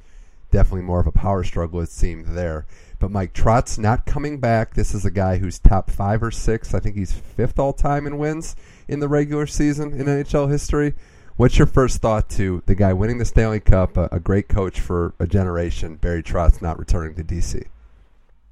[0.50, 2.66] Definitely more of a power struggle it seemed there.
[3.00, 4.74] But Mike Trotz not coming back.
[4.74, 6.74] This is a guy who's top five or six.
[6.74, 8.56] I think he's fifth all time in wins
[8.88, 10.96] in the regular season in NHL history.
[11.36, 14.80] What's your first thought to the guy winning the Stanley Cup, a, a great coach
[14.80, 17.68] for a generation, Barry Trotz not returning to DC?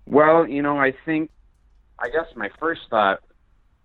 [0.05, 1.31] Well, you know, I think
[1.97, 3.21] I guess my first thought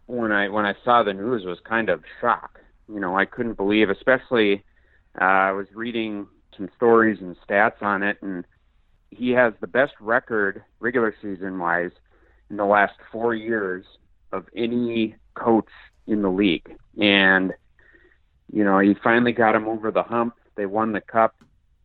[0.06, 2.60] when I when I saw the news was kind of shock.
[2.92, 4.64] You know, I couldn't believe, especially
[5.18, 8.44] uh, I was reading some stories and stats on it, and
[9.10, 11.92] he has the best record regular season wise
[12.48, 13.84] in the last four years
[14.32, 15.68] of any coach
[16.06, 16.76] in the league.
[17.00, 17.52] And
[18.52, 20.34] you know, he finally got him over the hump.
[20.56, 21.34] They won the cup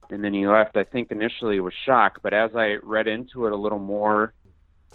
[0.10, 0.78] and then he left.
[0.78, 4.34] I think initially was shocked, but as I read into it a little more,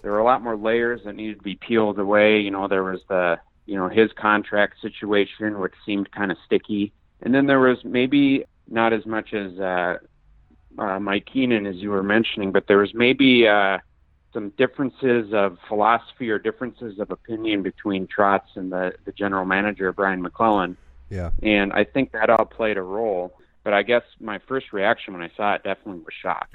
[0.03, 2.41] there were a lot more layers that needed to be peeled away.
[2.41, 6.93] You know, there was the you know his contract situation, which seemed kind of sticky,
[7.22, 9.99] and then there was maybe not as much as uh,
[10.79, 13.79] uh, Mike Keenan as you were mentioning, but there was maybe uh,
[14.33, 19.93] some differences of philosophy or differences of opinion between Trotz and the the general manager
[19.93, 20.77] Brian MacLellan.
[21.09, 23.33] Yeah, and I think that all played a role.
[23.62, 26.49] But I guess my first reaction when I saw it definitely was shock.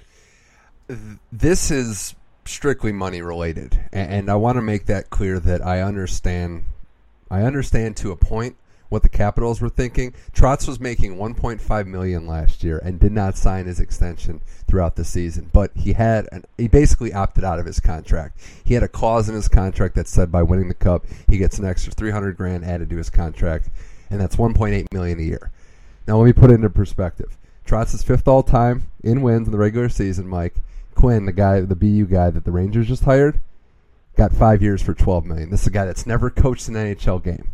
[1.32, 6.64] This is strictly money related, and I want to make that clear that I understand.
[7.30, 8.56] I understand to a point
[8.90, 10.14] what the Capitals were thinking.
[10.34, 15.04] Trotz was making 1.5 million last year and did not sign his extension throughout the
[15.04, 15.50] season.
[15.52, 18.40] But he had an, he basically opted out of his contract.
[18.64, 21.58] He had a clause in his contract that said by winning the cup he gets
[21.60, 23.70] an extra 300 grand added to his contract,
[24.10, 25.52] and that's 1.8 million a year.
[26.08, 27.38] Now let me put it into perspective.
[27.66, 30.28] Trotz is fifth all time in wins in the regular season.
[30.28, 30.56] Mike
[30.94, 33.40] Quinn, the guy, the BU guy that the Rangers just hired,
[34.16, 35.50] got five years for twelve million.
[35.50, 37.50] This is a guy that's never coached an NHL game.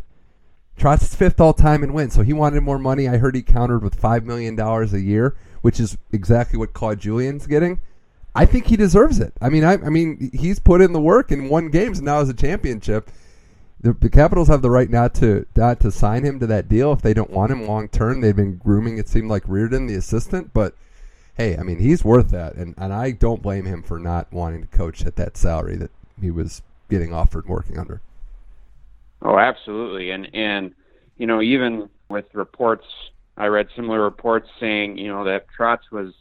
[0.82, 3.08] Trotz is fifth all time in wins, so he wanted more money.
[3.08, 7.00] I heard he countered with five million dollars a year, which is exactly what Claude
[7.00, 7.80] Julien's getting.
[8.34, 9.34] I think he deserves it.
[9.40, 12.18] I mean, I, I mean, he's put in the work and won games, and now
[12.18, 13.10] has a championship
[13.82, 16.92] the, the Capitals have the right not to not to sign him to that deal
[16.92, 18.20] if they don't want him long term.
[18.20, 20.74] They've been grooming it seemed like Reirden, the assistant, but
[21.34, 24.62] hey, I mean he's worth that, and and I don't blame him for not wanting
[24.62, 28.00] to coach at that salary that he was getting offered working under.
[29.24, 30.74] Oh, absolutely, and and
[31.16, 32.84] you know even with reports,
[33.36, 36.12] I read similar reports saying you know that Trotz was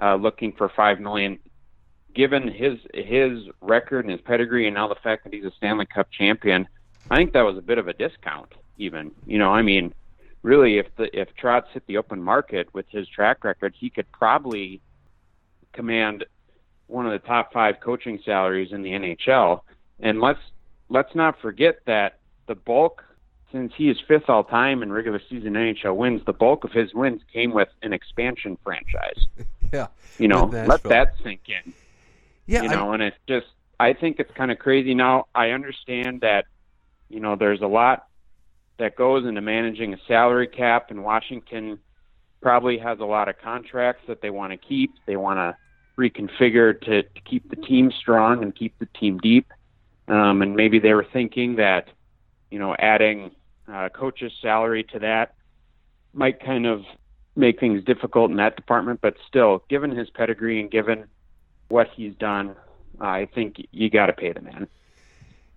[0.00, 1.38] uh, looking for five million.
[2.14, 5.86] Given his his record and his pedigree, and now the fact that he's a Stanley
[5.86, 6.66] Cup champion,
[7.10, 8.54] I think that was a bit of a discount.
[8.78, 9.94] Even you know, I mean,
[10.42, 14.10] really, if the if Trotz hit the open market with his track record, he could
[14.10, 14.80] probably
[15.74, 16.24] command
[16.86, 19.60] one of the top five coaching salaries in the NHL.
[20.00, 20.40] And let's
[20.88, 22.17] let's not forget that
[22.48, 23.04] the bulk,
[23.52, 26.92] since he is fifth all time in regular season NHL wins, the bulk of his
[26.92, 29.26] wins came with an expansion franchise.
[29.70, 29.88] Yeah.
[30.18, 31.74] You know, let that sink in.
[32.46, 35.26] Yeah, you I- know, and it's just I think it's kind of crazy now.
[35.34, 36.46] I understand that
[37.10, 38.06] you know there's a lot
[38.78, 41.78] that goes into managing a salary cap, and Washington
[42.40, 44.92] probably has a lot of contracts that they want to keep.
[45.04, 45.56] They want to
[45.98, 49.52] reconfigure to, to keep the team strong and keep the team deep.
[50.06, 51.88] Um, and maybe they were thinking that
[52.50, 53.30] you know adding
[53.72, 55.34] uh, coach's salary to that
[56.12, 56.84] might kind of
[57.36, 59.00] make things difficult in that department.
[59.00, 61.04] But still, given his pedigree and given
[61.68, 62.56] what he's done,
[63.00, 64.68] I think you got to pay the man.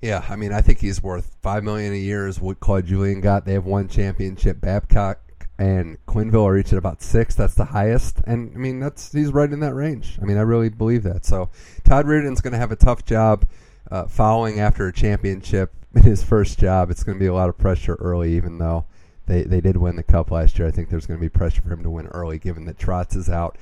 [0.01, 3.21] Yeah, I mean, I think he's worth five million a year is what Claude Julien
[3.21, 3.45] got.
[3.45, 4.59] They have one championship.
[4.59, 5.19] Babcock
[5.59, 7.35] and Quenneville are each at about six.
[7.35, 10.17] That's the highest, and I mean, that's he's right in that range.
[10.19, 11.23] I mean, I really believe that.
[11.23, 11.51] So
[11.83, 13.45] Todd Reirden's going to have a tough job
[13.91, 16.89] uh, following after a championship in his first job.
[16.89, 18.85] It's going to be a lot of pressure early, even though
[19.27, 20.67] they they did win the cup last year.
[20.67, 23.15] I think there's going to be pressure for him to win early, given that Trotz
[23.15, 23.57] is out.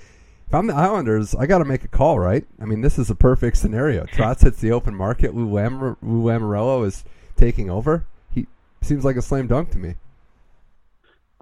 [0.47, 2.43] If I'm the Islanders, I got to make a call, right?
[2.59, 4.05] I mean, this is a perfect scenario.
[4.05, 5.35] Trotz hits the open market.
[5.35, 7.03] Lou, Lamor- Lou Lamoriello is
[7.35, 8.05] taking over.
[8.33, 8.47] He
[8.81, 9.95] seems like a slam dunk to me.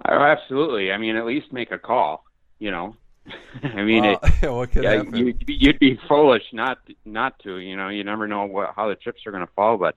[0.05, 0.91] Oh, absolutely.
[0.91, 2.25] I mean, at least make a call.
[2.59, 2.95] You know,
[3.63, 4.19] I mean, it,
[4.51, 5.15] what could yeah, happen?
[5.15, 7.57] you'd, be- you'd be foolish not not to.
[7.57, 9.95] You know, you never know what, how the chips are going to fall, but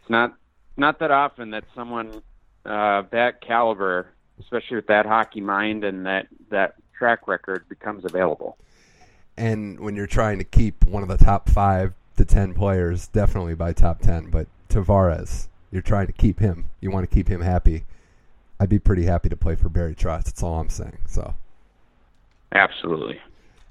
[0.00, 0.34] it's not
[0.76, 2.22] not that often that someone
[2.64, 4.08] uh, that caliber,
[4.40, 8.56] especially with that hockey mind and that that track record, becomes available.
[9.36, 13.54] and when you're trying to keep one of the top five to ten players, definitely
[13.54, 14.30] by top ten.
[14.30, 16.70] But Tavares, you're trying to keep him.
[16.80, 17.84] You want to keep him happy.
[18.58, 20.24] I'd be pretty happy to play for Barry Trotz.
[20.24, 20.98] That's all I'm saying.
[21.06, 21.34] So
[22.52, 23.20] Absolutely.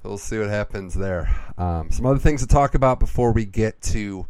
[0.04, 1.30] we'll see what happens there.
[1.58, 4.28] Um, some other things to talk about before we get to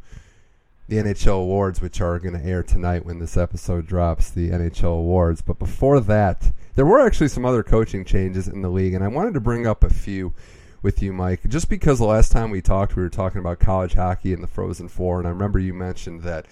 [0.87, 4.29] the NHL awards, which are going to air tonight when this episode drops.
[4.29, 8.69] The NHL awards, but before that, there were actually some other coaching changes in the
[8.69, 10.33] league, and I wanted to bring up a few
[10.81, 13.95] with you, Mike, just because the last time we talked, we were talking about college
[13.95, 16.45] hockey and the Frozen Four, and I remember you mentioned that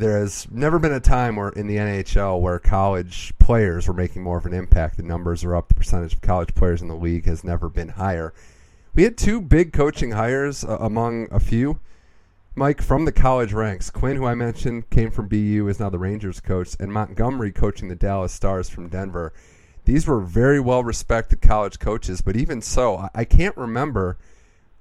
[0.00, 4.22] there has never been a time where in the NHL where college players were making
[4.22, 4.96] more of an impact.
[4.96, 5.68] The numbers are up.
[5.68, 8.32] The percentage of college players in the league has never been higher.
[8.94, 11.80] We had two big coaching hires uh, among a few.
[12.54, 13.90] Mike from the college ranks.
[13.90, 17.88] Quinn, who I mentioned, came from BU, is now the Rangers coach, and Montgomery coaching
[17.88, 19.32] the Dallas Stars from Denver.
[19.84, 24.18] These were very well respected college coaches, but even so, I, I can't remember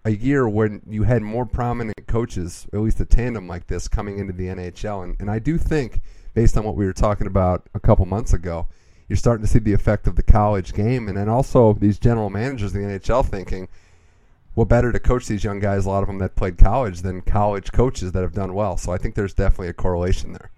[0.06, 4.20] a year when you had more prominent coaches, at least a tandem like this, coming
[4.20, 5.04] into the NHL.
[5.04, 6.02] And, and I do think,
[6.34, 8.68] based on what we were talking about a couple months ago,
[9.08, 11.08] you're starting to see the effect of the college game.
[11.08, 13.68] And then also these general managers in the NHL thinking,
[14.54, 17.22] what better to coach these young guys, a lot of them that played college, than
[17.22, 18.78] college coaches that have done well.
[18.78, 20.52] So I think there's definitely a correlation there.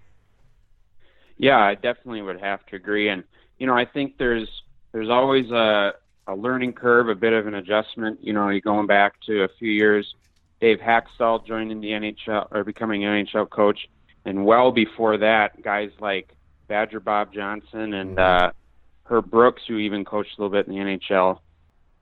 [1.36, 3.08] Yeah, I definitely would have to agree.
[3.08, 3.24] And
[3.58, 4.48] you know, I think there's
[4.92, 5.94] there's always a
[6.26, 8.18] a learning curve, a bit of an adjustment.
[8.22, 10.14] You know, you're going back to a few years.
[10.60, 13.88] Dave Hakstol joining the NHL or becoming an NHL coach,
[14.24, 16.36] and well before that, guys like
[16.68, 18.52] Badger Bob Johnson and uh,
[19.04, 21.40] Herb Brooks, who even coached a little bit in the NHL.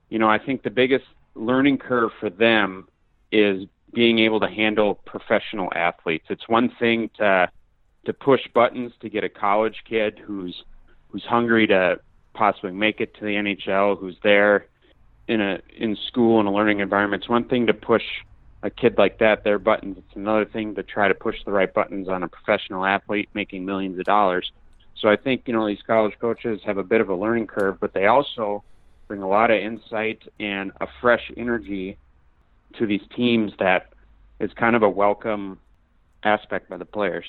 [0.09, 2.87] You know, I think the biggest learning curve for them
[3.31, 6.25] is being able to handle professional athletes.
[6.29, 7.49] It's one thing to
[8.05, 10.63] to push buttons to get a college kid who's
[11.09, 11.99] who's hungry to
[12.33, 14.67] possibly make it to the NHL, who's there
[15.27, 17.23] in a in school in a learning environment.
[17.23, 18.03] It's one thing to push
[18.63, 19.97] a kid like that their buttons.
[19.97, 23.65] It's another thing to try to push the right buttons on a professional athlete making
[23.65, 24.51] millions of dollars.
[24.99, 27.79] So I think you know these college coaches have a bit of a learning curve,
[27.79, 28.63] but they also
[29.07, 31.97] bring a lot of insight and a fresh energy
[32.77, 33.89] to these teams that
[34.39, 35.59] is kind of a welcome
[36.23, 37.25] aspect by the players.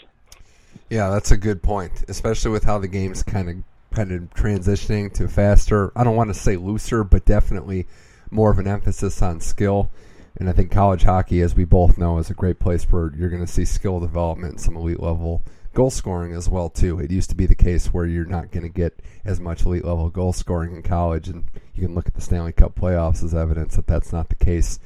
[0.91, 3.57] Yeah, that's a good point, especially with how the game's kind of
[3.93, 5.93] kind of transitioning to faster.
[5.97, 7.87] I don't want to say looser, but definitely
[8.31, 9.91] more of an emphasis on skill.
[10.37, 13.29] And I think college hockey, as we both know, is a great place where you're
[13.29, 16.99] going to see skill development some elite level goal scoring as well too.
[16.99, 19.85] It used to be the case where you're not going to get as much elite
[19.85, 23.35] level goal scoring in college, and you can look at the Stanley Cup playoffs as
[23.35, 24.79] evidence that that's not the case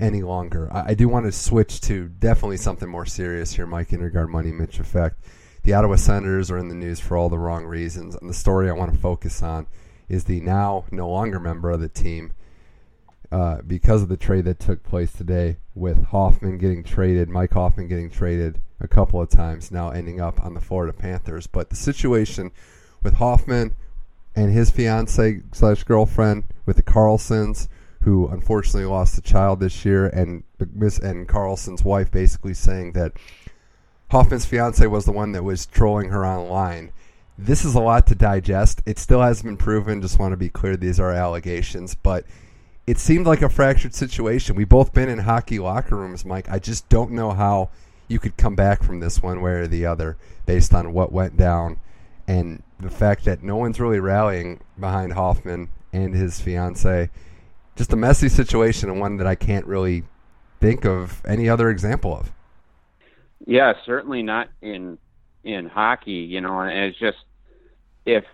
[0.00, 0.72] any longer.
[0.72, 4.52] I, I do want to switch to definitely something more serious here, Mike Indergaard Money
[4.52, 5.24] Mitch effect.
[5.68, 8.70] The Ottawa Senators are in the news for all the wrong reasons, and the story
[8.70, 9.66] I want to focus on
[10.08, 12.32] is the now no longer member of the team
[13.30, 17.86] uh, because of the trade that took place today with Hoffman getting traded, Mike Hoffman
[17.86, 21.46] getting traded a couple of times, now ending up on the Florida Panthers.
[21.46, 22.50] But the situation
[23.02, 23.76] with Hoffman
[24.34, 27.68] and his fiance slash girlfriend with the Karlssons,
[28.04, 30.44] who unfortunately lost a child this year, and
[30.74, 33.12] Miss and Karlsson's wife basically saying that
[34.10, 36.92] Hoffman's fiance was the one that was trolling her online.
[37.36, 38.82] this is a lot to digest.
[38.84, 40.02] It still hasn't been proven.
[40.02, 42.24] Just want to be clear, these are allegations, but
[42.86, 44.56] it seemed like a fractured situation.
[44.56, 46.50] We've both been in hockey locker rooms, Mike.
[46.50, 47.68] I just don't know how
[48.08, 51.36] you could come back from this one way or the other based on what went
[51.36, 51.78] down
[52.26, 57.10] and the fact that no one's really rallying behind Hoffman and his fiance.
[57.76, 60.04] Just a messy situation and one that I can't really
[60.60, 62.32] think of any other example of.
[63.46, 64.98] Yeah, certainly not in
[65.44, 67.18] in hockey, you know, and it's just
[68.04, 68.24] if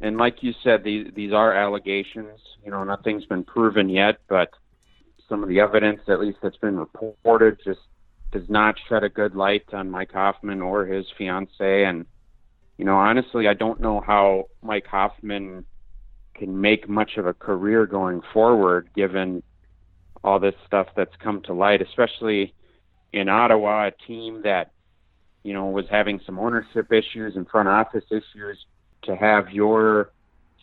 [0.00, 2.40] and like you said, these these are allegations.
[2.64, 4.50] You know, nothing's been proven yet, but
[5.28, 7.80] some of the evidence, at least that's been reported, just
[8.32, 11.84] does not shed a good light on Mike Hoffman or his fiance.
[11.84, 12.04] And
[12.78, 15.64] you know, honestly, I don't know how Mike Hoffman
[16.34, 19.42] can make much of a career going forward, given
[20.24, 22.54] all this stuff that's come to light, especially
[23.12, 24.70] in Ottawa, a team that
[25.42, 28.64] you know was having some ownership issues and front office issues
[29.02, 30.10] to have your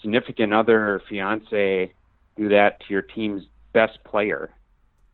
[0.01, 1.91] significant other or fiance
[2.37, 3.43] do that to your team's
[3.73, 4.49] best player.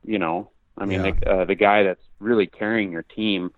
[0.04, 1.12] You know, I mean, Yeah.
[1.12, 3.52] the, uh, the guy that's really carrying your team.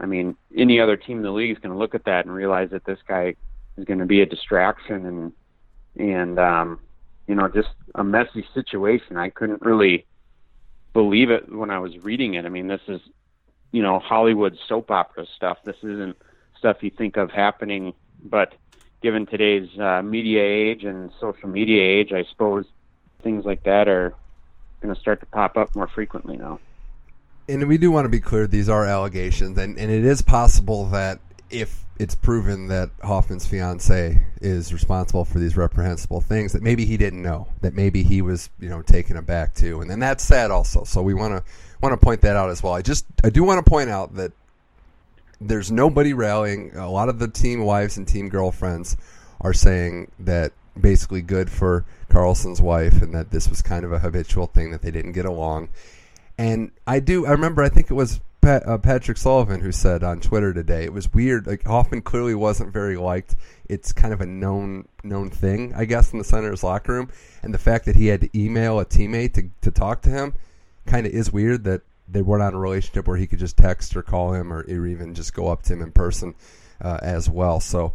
[0.00, 2.34] I mean, any other team in the league is going to look at that and
[2.34, 3.36] realize that this guy
[3.76, 5.32] is going to be a distraction and
[5.96, 6.80] and um,
[7.28, 9.16] you know just a messy situation.
[9.16, 10.06] I couldn't really
[10.92, 12.44] believe it when I was reading it.
[12.44, 13.00] I mean, this is
[13.72, 15.58] you know Hollywood soap opera stuff.
[15.64, 16.16] This isn't
[16.56, 18.54] stuff you think of happening, but
[19.02, 22.66] given today's uh, media age and social media age, I suppose
[23.22, 24.14] things like that are
[24.80, 26.58] going to start to pop up more frequently now.
[27.48, 30.86] and we do want to be clear these are allegations and, and it is possible
[30.86, 31.18] that
[31.50, 36.96] if it's proven that Hoffman's fiance is responsible for these reprehensible things that maybe he
[36.96, 40.50] didn't know that maybe he was you know taken aback too and then that's sad
[40.50, 41.44] also so we want to
[41.82, 44.14] want to point that out as well I just I do want to point out
[44.14, 44.32] that
[45.40, 48.96] there's nobody rallying a lot of the team wives and team girlfriends
[49.40, 53.98] are saying that basically good for Karlsson's wife and that this was kind of a
[53.98, 55.68] habitual thing that they didn't get along
[56.38, 57.26] and I do.
[57.26, 57.62] I remember.
[57.62, 60.84] I think it was Pat, uh, Patrick Sullivan who said on Twitter today.
[60.84, 61.46] It was weird.
[61.46, 63.36] Like Hoffman clearly wasn't very liked.
[63.68, 67.10] It's kind of a known known thing, I guess, in the Senators locker room.
[67.42, 70.34] And the fact that he had to email a teammate to to talk to him,
[70.86, 71.64] kind of is weird.
[71.64, 74.60] That they weren't on a relationship where he could just text or call him or,
[74.60, 76.34] or even just go up to him in person
[76.80, 77.60] uh, as well.
[77.60, 77.92] So.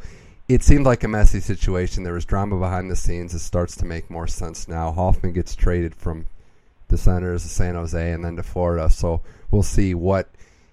[0.49, 2.03] It seemed like a messy situation.
[2.03, 3.33] There was drama behind the scenes.
[3.33, 4.93] It starts to make more sense now.
[4.93, 6.25] Hoffman gets traded from
[6.87, 8.89] the Senators to San Jose and then to Florida.
[8.89, 9.21] So
[9.51, 10.29] we'll see what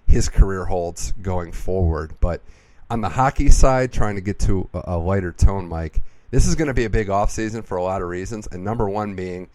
[0.07, 2.13] his career holds going forward.
[2.19, 2.41] But
[2.89, 6.01] on the hockey side, trying to get to a, a lighter tone, Mike,
[6.31, 8.47] this is going to be a big offseason for a lot of reasons.
[8.51, 9.49] And number one being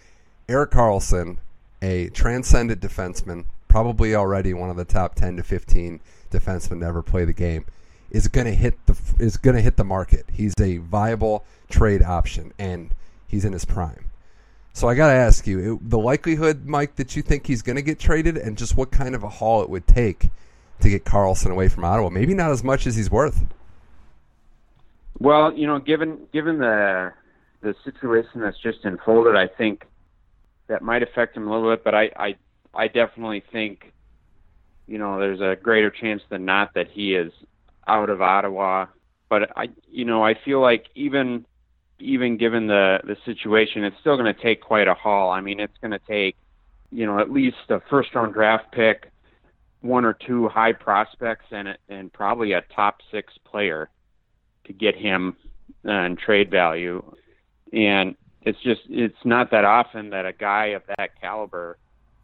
[0.49, 1.39] Erik Karlsson,
[1.83, 6.01] a transcendent defenseman, probably already one of the top 10 to 15
[6.31, 7.65] defensemen to ever play the game,
[8.11, 10.27] is going to hit the is going to hit the market.
[10.33, 12.91] He's a viable trade option, and
[13.27, 14.07] he's in his prime.
[14.73, 17.77] So I got to ask you, it, the likelihood, Mike, that you think he's going
[17.77, 20.31] to get traded, and just what kind of a haul it would take
[20.81, 22.09] to get Karlsson away from Ottawa.
[22.09, 23.45] Maybe not as much as he's worth.
[25.19, 27.13] Well, you know, given given the
[27.61, 29.85] the situation that's just unfolded, I think
[30.71, 31.85] that might affect him a little bit.
[31.85, 32.37] But I I,
[32.73, 33.93] I definitely think,
[34.87, 37.33] you know, there's a greater chance than not that he is
[37.87, 38.87] out of Ottawa.
[39.29, 41.45] But I, you know, I feel like even
[41.99, 45.31] even given the the situation, it's still going to take quite a haul.
[45.31, 46.37] I mean, it's going to take,
[46.91, 49.11] you know, at least a first round draft pick,
[49.83, 53.91] one or two high prospects, and and probably a top six player
[54.65, 55.37] to get him
[55.85, 57.03] uh, in trade value.
[57.73, 61.77] And it's just it's not that often that a guy of that caliber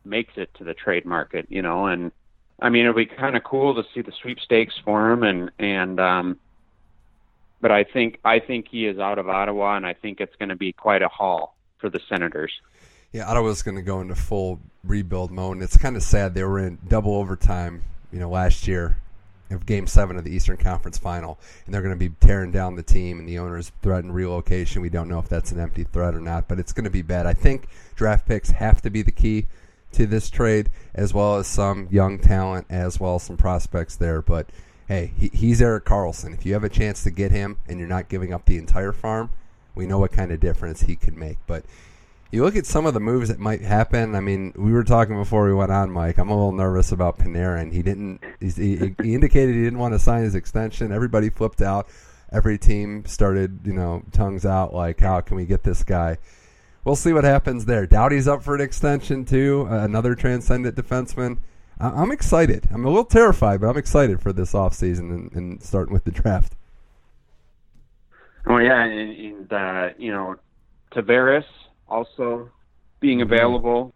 [0.04, 1.86] makes it to the trade market, you know.
[1.86, 2.12] And
[2.60, 6.00] I mean, it'd be kind of cool to see the sweepstakes for him, and and
[6.00, 6.38] um,
[7.60, 10.48] but I think I think he is out of Ottawa, and I think it's going
[10.50, 12.52] to be quite a haul for the Senators.
[13.12, 15.56] Yeah, Ottawa's going to go into full rebuild mode.
[15.56, 18.98] And it's kind of sad they were in double overtime, you know, last year
[19.50, 22.74] of Game Seven of the Eastern Conference Final, and they're going to be tearing down
[22.74, 23.18] the team.
[23.18, 24.82] And the owners threaten relocation.
[24.82, 27.02] We don't know if that's an empty threat or not, but it's going to be
[27.02, 27.26] bad.
[27.26, 29.46] I think draft picks have to be the key
[29.92, 34.20] to this trade, as well as some young talent, as well as some prospects there.
[34.20, 34.48] But
[34.88, 36.34] hey, he, he's Erik Karlsson.
[36.34, 38.92] If you have a chance to get him, and you're not giving up the entire
[38.92, 39.30] farm,
[39.74, 41.38] we know what kind of difference he can make.
[41.46, 41.64] But
[42.30, 44.14] you look at some of the moves that might happen.
[44.14, 46.18] I mean, we were talking before we went on, Mike.
[46.18, 47.72] I'm a little nervous about Panarin.
[47.72, 48.20] He didn't.
[48.40, 50.92] He, he indicated he didn't want to sign his extension.
[50.92, 51.88] Everybody flipped out.
[52.32, 56.18] Every team started, you know, tongues out like, "How can we get this guy?"
[56.84, 57.86] We'll see what happens there.
[57.86, 59.66] Doughty's up for an extension too.
[59.70, 61.38] Uh, another transcendent defenseman.
[61.80, 62.68] I- I'm excited.
[62.72, 66.10] I'm a little terrified, but I'm excited for this offseason and, and starting with the
[66.12, 66.54] draft.
[68.46, 70.36] Oh yeah, and, and uh, you know,
[70.92, 71.44] Tavares
[71.88, 72.50] also
[73.00, 73.32] being mm-hmm.
[73.32, 73.94] available.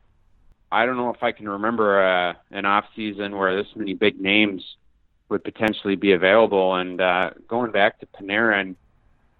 [0.73, 4.21] I don't know if I can remember uh, an off season where this many big
[4.21, 4.77] names
[5.29, 6.75] would potentially be available.
[6.75, 8.77] And uh, going back to Panarin,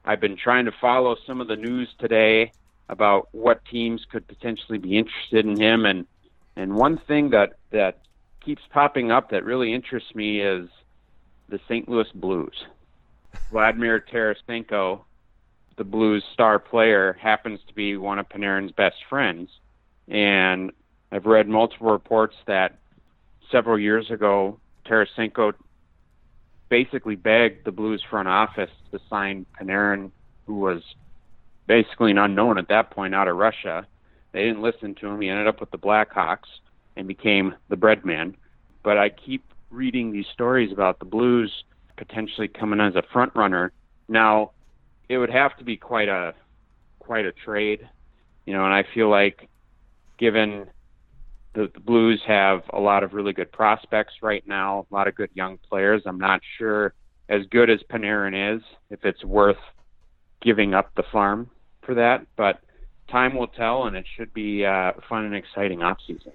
[0.05, 2.53] I've been trying to follow some of the news today
[2.89, 5.87] about what teams could potentially be interested in him.
[5.87, 6.07] And
[6.57, 8.01] and one thing that that
[8.45, 10.69] keeps popping up that really interests me is
[11.49, 11.89] the St.
[11.89, 12.65] Louis Blues.
[13.51, 15.03] Vladimir Tarasenko,
[15.77, 19.49] the Blues star player, happens to be one of Panarin's best friends.
[20.09, 20.73] And
[21.13, 22.79] I've read multiple reports that
[23.51, 25.53] several years ago, Tarasenko
[26.69, 30.11] basically begged the Blues front office to sign Panarin,
[30.47, 30.83] who was
[31.67, 33.87] basically an unknown at that point out of Russia.
[34.33, 35.21] They didn't listen to him.
[35.21, 36.49] He ended up with the Blackhawks
[36.97, 38.37] and became the bread man.
[38.83, 41.65] But I keep reading these stories about the Blues
[41.97, 43.73] potentially coming as a front runner.
[44.09, 44.53] Now,
[45.11, 46.35] it would have to be quite a
[47.01, 47.87] quite a trade,
[48.47, 49.49] you know, and I feel like
[50.19, 50.69] given
[51.53, 55.17] the, the Blues have a lot of really good prospects right now, a lot of
[55.17, 56.03] good young players.
[56.07, 56.95] I'm not sure
[57.29, 59.59] as good as Panarin is if it's worth
[60.41, 61.51] giving up the farm
[61.83, 62.61] for that, but
[63.11, 66.33] time will tell, and it should be uh, fun and exciting off season.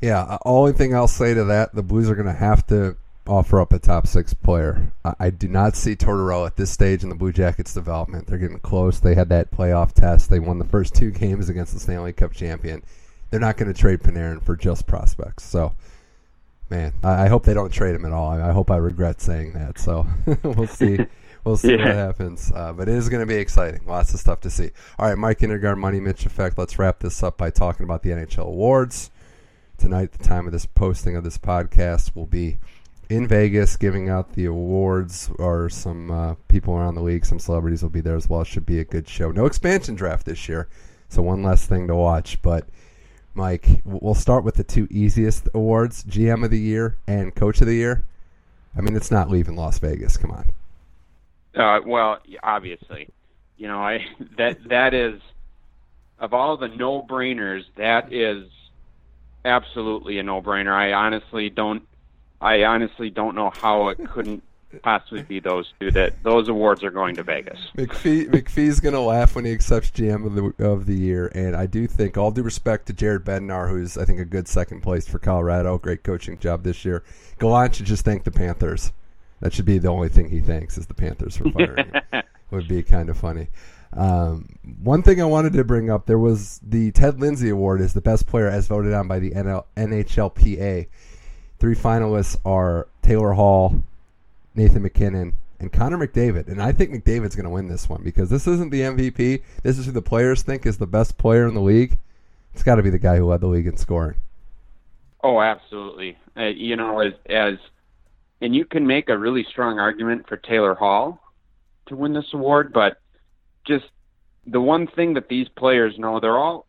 [0.00, 2.96] Yeah, uh, only thing I'll say to that, the Blues are going to have to
[3.26, 4.92] offer up a top six player.
[5.04, 8.26] I, I, do not see Tortorella at this stage in the Blue Jackets development.
[8.26, 9.00] They're getting close.
[9.00, 10.30] They had that playoff test.
[10.30, 12.82] They won the first two games against the Stanley Cup champion.
[13.30, 15.44] They're not going to trade Panarin for just prospects.
[15.44, 15.74] So,
[16.70, 18.28] man, I, I, hope they don't trade him at all.
[18.28, 19.78] I, I hope I regret saying that.
[19.78, 20.06] So
[20.42, 20.98] we'll see.
[21.44, 21.84] We'll see yeah.
[21.84, 22.50] what happens.
[22.54, 23.82] Uh, but it is going to be exciting.
[23.86, 24.70] Lots of stuff to see.
[24.98, 26.56] All right, Mike Indergard, Money Mitch Effect.
[26.56, 29.10] Let's wrap this up by talking about the NHL awards.
[29.76, 32.56] Tonight, the time of this posting of this podcast will be
[33.08, 37.82] in Vegas giving out the awards, or some uh, people around the league, some celebrities
[37.82, 38.42] will be there as well.
[38.42, 39.30] It should be a good show.
[39.30, 40.68] No expansion draft this year,
[41.08, 42.40] so one less thing to watch.
[42.42, 42.68] But
[43.34, 47.66] Mike, we'll start with the two easiest awards: GM of the Year and Coach of
[47.66, 48.04] the Year.
[48.76, 50.16] I mean, it's not leaving Las Vegas.
[50.16, 50.52] Come on.
[51.54, 53.08] Uh, well, obviously,
[53.56, 54.04] you know, I
[54.38, 55.20] that that is
[56.18, 58.48] of all the no-brainers, that is
[59.44, 60.72] absolutely a no-brainer.
[60.72, 61.86] I honestly don't
[62.44, 64.42] I honestly don't know how it couldn't
[64.82, 65.90] possibly be those two.
[65.90, 67.58] That those awards are going to Vegas.
[67.76, 71.56] McPhee McPhee's going to laugh when he accepts GM of the of the year, and
[71.56, 74.82] I do think, all due respect to Jared Bednar, who's I think a good second
[74.82, 77.02] place for Colorado, great coaching job this year.
[77.38, 78.92] Gallant should just thank the Panthers.
[79.40, 82.22] That should be the only thing he thanks is the Panthers for firing him.
[82.50, 83.48] Would be kind of funny.
[83.92, 87.94] Um, one thing I wanted to bring up there was the Ted Lindsay Award is
[87.94, 90.86] the best player as voted on by the NL, NHLPA.
[91.64, 93.82] Three finalists are Taylor Hall,
[94.54, 96.48] Nathan MacKinnon, and Connor McDavid.
[96.48, 99.42] And I think McDavid's going to win this one because this isn't the MVP.
[99.62, 101.96] This is who the players think is the best player in the league.
[102.52, 104.16] It's got to be the guy who led the league in scoring.
[105.22, 106.18] Oh, absolutely.
[106.36, 107.54] Uh, you know, as, as
[108.42, 111.18] and you can make a really strong argument for Taylor Hall
[111.86, 113.00] to win this award, but
[113.66, 113.86] just
[114.46, 116.66] the one thing that these players know, they're all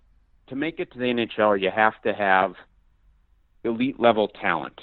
[0.47, 2.55] to make it to the NHL, you have to have
[3.65, 4.79] elite level talent.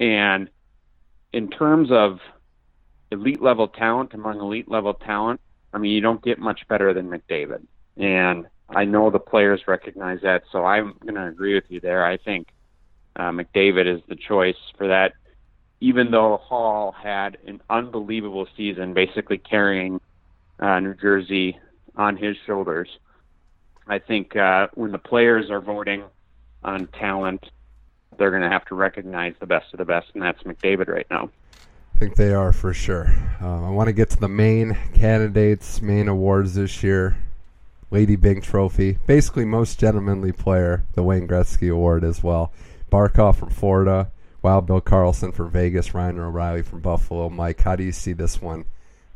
[0.00, 0.48] And
[1.32, 2.18] in terms of
[3.10, 5.40] elite level talent among elite level talent,
[5.72, 7.66] I mean, you don't get much better than McDavid.
[7.96, 12.04] And I know the players recognize that, so I'm going to agree with you there.
[12.04, 12.48] I think
[13.16, 15.12] uh, McDavid is the choice for that,
[15.80, 20.00] even though Hall had an unbelievable season, basically carrying
[20.58, 21.58] uh, New Jersey
[21.96, 22.88] on his shoulders.
[23.86, 26.04] I think uh, when the players are voting
[26.62, 27.44] on talent,
[28.18, 31.06] they're going to have to recognize the best of the best, and that's McDavid right
[31.10, 31.30] now.
[31.94, 33.14] I think they are for sure.
[33.40, 37.16] Um, I want to get to the main candidates, main awards this year.
[37.90, 42.50] Lady Byng Trophy, basically most gentlemanly player, the Wayne Gretzky Award as well.
[42.90, 44.10] Barkov from Florida,
[44.40, 47.28] Wild Bill Karlsson from Vegas, Ryan O'Reilly from Buffalo.
[47.28, 48.64] Mike, how do you see this one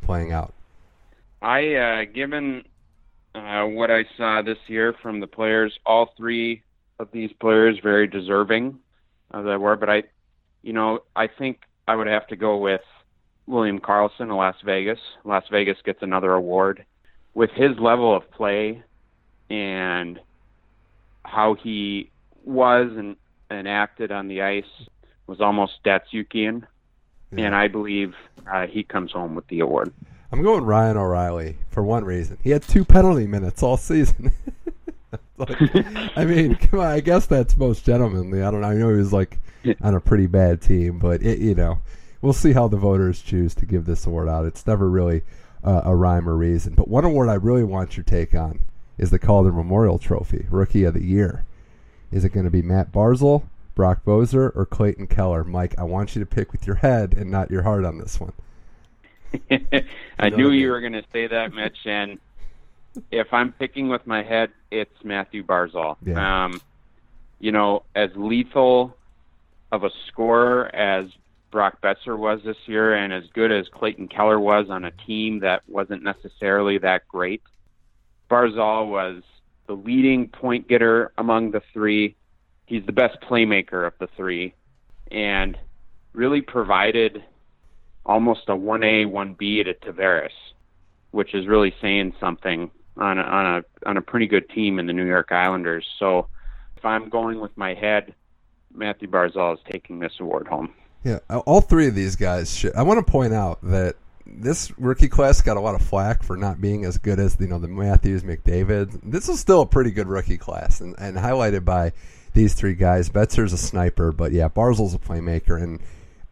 [0.01, 0.53] playing out?
[1.41, 2.63] I, uh, given
[3.33, 6.63] uh, what I saw this year from the players, all three
[6.99, 8.79] of these players very deserving
[9.31, 9.75] of that were.
[9.75, 10.03] But I,
[10.61, 12.81] you know, I think I would have to go with
[13.45, 14.99] William Karlsson of Las Vegas.
[15.23, 16.85] Las Vegas gets another award
[17.33, 18.83] with his level of play
[19.49, 20.19] and
[21.23, 22.09] how he
[22.43, 23.15] was and,
[23.49, 24.65] and acted on the ice
[25.27, 26.63] was almost Datsyukian.
[27.31, 27.45] Yeah.
[27.45, 28.13] And I believe
[28.51, 29.93] uh, he comes home with the award.
[30.31, 32.37] I'm going Ryan O'Reilly for one reason.
[32.43, 34.31] He had two penalty minutes all season.
[35.49, 36.87] like, I mean, come on.
[36.87, 38.41] I guess that's most gentlemanly.
[38.41, 38.67] I don't know.
[38.67, 39.39] I know he was like
[39.81, 41.79] on a pretty bad team, but it, you know,
[42.21, 44.45] we'll see how the voters choose to give this award out.
[44.45, 45.21] It's never really
[45.63, 46.73] uh, a rhyme or reason.
[46.73, 48.61] But one award I really want your take on
[48.97, 51.45] is the Calder Memorial Trophy, Rookie of the Year.
[52.11, 53.43] Is it going to be Matt Barzal,
[53.75, 55.43] Brock Boeser, or Clayton Keller?
[55.43, 58.19] Mike, I want you to pick with your head and not your heart on this
[58.19, 58.33] one.
[60.19, 61.77] I knew you were going to say that, Mitch.
[61.85, 62.17] And
[63.11, 65.97] if I'm picking with my head, it's Matthew Barzal.
[66.03, 66.45] Yeah.
[66.45, 66.61] Um,
[67.39, 68.95] you know, as lethal
[69.71, 71.05] of a scorer as
[71.51, 75.39] Brock Boeser was this year, and as good as Clayton Keller was on a team
[75.39, 77.41] that wasn't necessarily that great,
[78.29, 79.23] Barzal was
[79.67, 82.15] the leading point getter among the three.
[82.65, 84.53] He's the best playmaker of the three,
[85.09, 85.57] and
[86.13, 87.23] really provided
[88.05, 90.29] almost a 1A, 1B to Tavares,
[91.11, 94.87] which is really saying something on a, on a on a pretty good team in
[94.87, 95.85] the New York Islanders.
[95.99, 96.27] So
[96.75, 98.13] if I'm going with my head,
[98.73, 100.73] Matthew Barzal is taking this award home.
[101.03, 102.55] Yeah, all three of these guys.
[102.55, 103.95] Should, I want to point out that
[104.25, 107.47] this rookie class got a lot of flack for not being as good as you
[107.47, 108.99] know the Matthews, McDavid.
[109.03, 111.93] This is still a pretty good rookie class, and, and highlighted by
[112.33, 113.09] these three guys.
[113.09, 115.79] Boeser's a sniper, but yeah, Barzal's a playmaker, and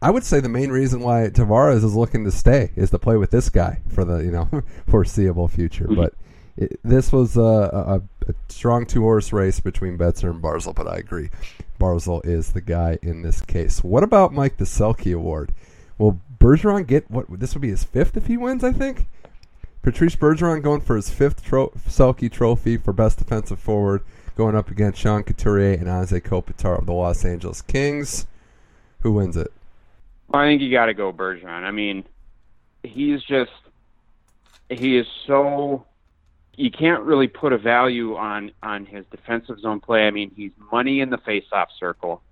[0.02, 3.16] I would say the main reason why Tavares is looking to stay is to play
[3.16, 4.48] with this guy for the you know
[4.88, 5.88] foreseeable future.
[5.88, 6.14] But
[6.56, 10.88] it, this was a, a, a strong two horse race between Boeser and Barzal, but
[10.88, 11.30] I agree,
[11.78, 13.84] Barzal is the guy in this case.
[13.84, 15.52] What about Mike the Selke Award?
[15.98, 17.26] Will Bergeron get what?
[17.40, 19.06] This would be his fifth if he wins, I think.
[19.82, 24.02] Patrice Bergeron going for his fifth tro- Selke Trophy for best defensive forward,
[24.36, 28.26] going up against Sean Couturier and Anze Kopitar of the Los Angeles Kings.
[29.00, 29.52] Who wins it?
[30.28, 31.62] Well, I think you got to go Bergeron.
[31.62, 32.04] I mean,
[32.82, 33.52] he's just
[34.68, 35.86] he is so
[36.56, 40.06] you can't really put a value on on his defensive zone play.
[40.06, 42.22] I mean, he's money in the faceoff circle,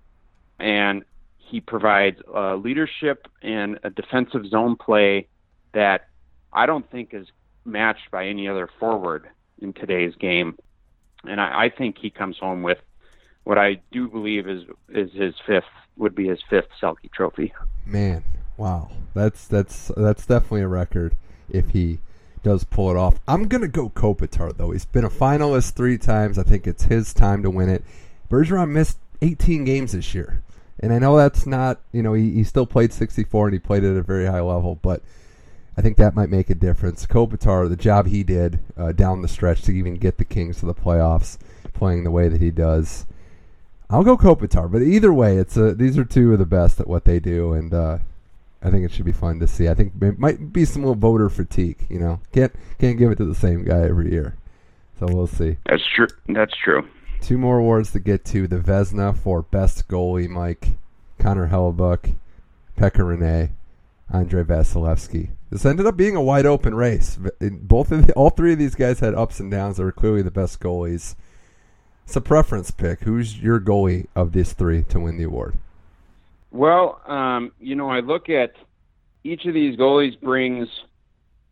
[0.59, 1.03] and
[1.37, 5.27] he provides uh, leadership and a defensive zone play
[5.73, 6.07] that
[6.51, 7.27] I don't think is
[7.65, 9.27] matched by any other forward
[9.59, 10.57] in today's game.
[11.27, 12.79] And I, I think he comes home with
[13.43, 15.63] what I do believe is is his fifth
[15.97, 17.53] would be his fifth Selke Trophy.
[17.85, 18.23] Man,
[18.57, 21.15] wow, that's that's that's definitely a record
[21.47, 21.99] if he
[22.45, 23.19] does pull it off.
[23.27, 24.69] I'm gonna go Kopitar though.
[24.69, 26.37] He's been a finalist three times.
[26.37, 27.83] I think it's his time to win it.
[28.29, 30.43] Bergeron missed 18 games this year,
[30.79, 33.83] and I know that's not you know he, he still played 64 and he played
[33.83, 35.01] at a very high level, but
[35.75, 37.07] I think that might make a difference.
[37.07, 40.67] Kopitar, the job he did uh, down the stretch to even get the Kings to
[40.67, 41.39] the playoffs,
[41.73, 43.07] playing the way that he does.
[43.89, 46.87] I'll go Kopitar, but either way, it's a, these are two of the best at
[46.87, 47.97] what they do, and uh,
[48.65, 49.69] I think it should be fun to see.
[49.69, 51.85] I think it might be some little voter fatigue.
[51.87, 54.35] You know, can't can't give it to the same guy every year,
[54.99, 55.57] so we'll see.
[55.67, 56.07] That's true.
[56.27, 56.87] That's true.
[57.21, 60.69] Two more awards to get to: the Vezina for best goalie, Mike
[61.19, 62.15] Connor Hellebuyck,
[62.75, 63.51] Pekka Rinne,
[64.11, 65.29] Andrei Vasilevskiy.
[65.51, 67.19] This ended up being a wide open race.
[67.39, 69.77] Both of the, all three of these guys had ups and downs.
[69.77, 71.15] They were clearly the best goalies.
[72.05, 73.01] It's a preference pick.
[73.01, 75.57] Who's your goalie of these three to win the award?
[76.55, 78.53] Well, um, you know, I look at
[79.25, 80.69] each of these goalies brings,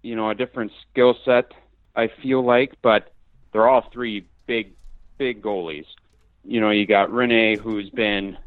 [0.01, 1.51] you know, a different skill set.
[1.93, 3.11] I feel like, but
[3.51, 4.71] they're all three big,
[5.17, 5.87] big goalies.
[6.45, 8.37] You know, you got Rinne, who's been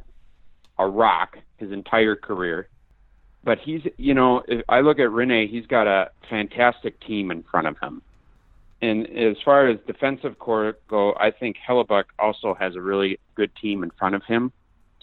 [0.78, 2.68] a rock his entire career,
[3.44, 7.42] but he's, you know, if I look at Rinne, he's got a fantastic team in
[7.42, 8.00] front of him.
[8.80, 13.54] And as far as defensive corps go, I think Hellebuyck also has a really good
[13.56, 14.52] team in front of him.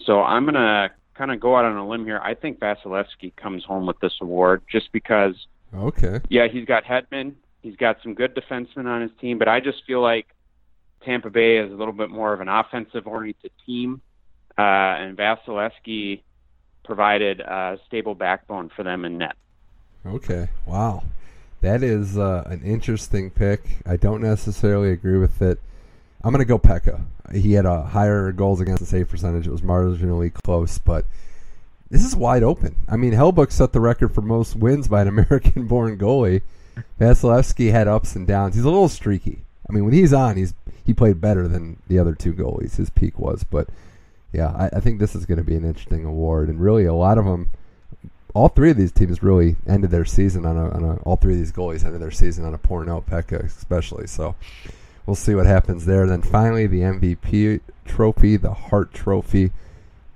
[0.04, 2.20] So I'm going to kind of go out on a limb here.
[2.22, 5.46] I think Vasilevskiy comes home with this award just because.
[5.74, 6.20] Okay.
[6.28, 7.34] Yeah, he's got Hedman.
[7.62, 10.26] He's got some good defensemen on his team, but I just feel like
[11.04, 14.00] Tampa Bay is a little bit more of an offensive-oriented team,
[14.58, 16.22] uh, and Vasilevskiy
[16.84, 19.36] provided a stable backbone for them in net.
[20.06, 20.48] Okay.
[20.66, 21.04] Wow.
[21.62, 23.78] That is uh, an interesting pick.
[23.86, 25.58] I don't necessarily agree with it.
[26.24, 27.04] I'm going to go Pekka.
[27.32, 29.46] He had a higher goals against the save percentage.
[29.46, 31.04] It was marginally close, but
[31.90, 32.76] this is wide open.
[32.88, 36.42] I mean, Hellebuyck set the record for most wins by an American-born goalie.
[36.98, 38.54] Vasilevskiy had ups and downs.
[38.54, 39.42] He's a little streaky.
[39.68, 42.76] I mean, when he's on, he's he played better than the other two goalies.
[42.76, 43.68] His peak was, but
[44.32, 46.94] yeah, I, I think this is going to be an interesting award, and really a
[46.94, 47.50] lot of them
[48.34, 51.34] all three of these teams really ended their season on a, on a all three
[51.34, 54.06] of these goalies ended their season on a poor note, Pekka especially.
[54.06, 54.34] So
[55.06, 56.06] we'll see what happens there.
[56.06, 59.52] Then finally, the MVP trophy, the Hart Trophy,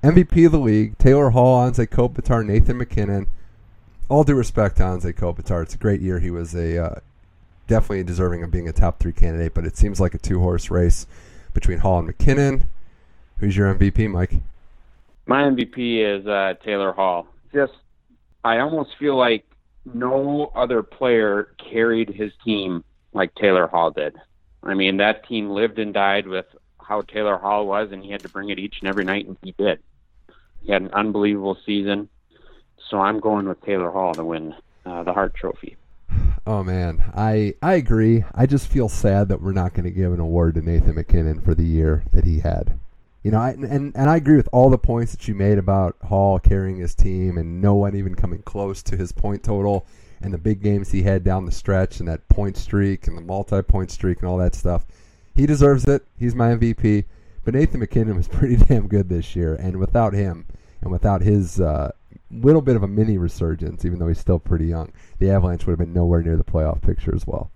[0.02, 3.26] MVP of the league: Taylor Hall, Anze Kopitar, Nathan MacKinnon.
[4.08, 6.18] All due respect to Anze Kopitar, it's a great year.
[6.18, 7.00] He was a uh,
[7.66, 10.70] definitely deserving of being a top three candidate, but it seems like a two horse
[10.70, 11.06] race
[11.52, 12.68] between Hall and MacKinnon.
[13.38, 14.32] Who's your MVP, Mike?
[15.26, 17.26] My MVP is uh, Taylor Hall.
[17.52, 17.74] Just
[18.44, 19.44] I almost feel like
[19.84, 24.16] no other player carried his team like Taylor Hall did.
[24.70, 26.46] I mean, that team lived and died with
[26.78, 29.36] how Taylor Hall was, and he had to bring it each and every night, and
[29.42, 29.80] he did.
[30.62, 32.08] He had an unbelievable season.
[32.90, 34.54] So I'm going with Taylor Hall to win
[34.86, 35.76] uh, the Hart Trophy.
[36.46, 38.24] Oh man, I I agree.
[38.34, 41.42] I just feel sad that we're not going to give an award to Nathan MacKinnon
[41.42, 42.78] for the year that he had.
[43.22, 45.96] You know, I, and and I agree with all the points that you made about
[46.04, 49.84] Hall carrying his team and no one even coming close to his point total
[50.20, 53.22] and the big games he had down the stretch and that point streak and the
[53.22, 54.86] multi-point streak and all that stuff.
[55.34, 56.04] He deserves it.
[56.18, 57.04] He's my MVP.
[57.44, 60.46] But Nathan MacKinnon was pretty damn good this year, and without him
[60.80, 61.92] and without his uh,
[62.30, 65.72] little bit of a mini resurgence, even though he's still pretty young, the Avalanche would
[65.72, 67.50] have been nowhere near the playoff picture as well.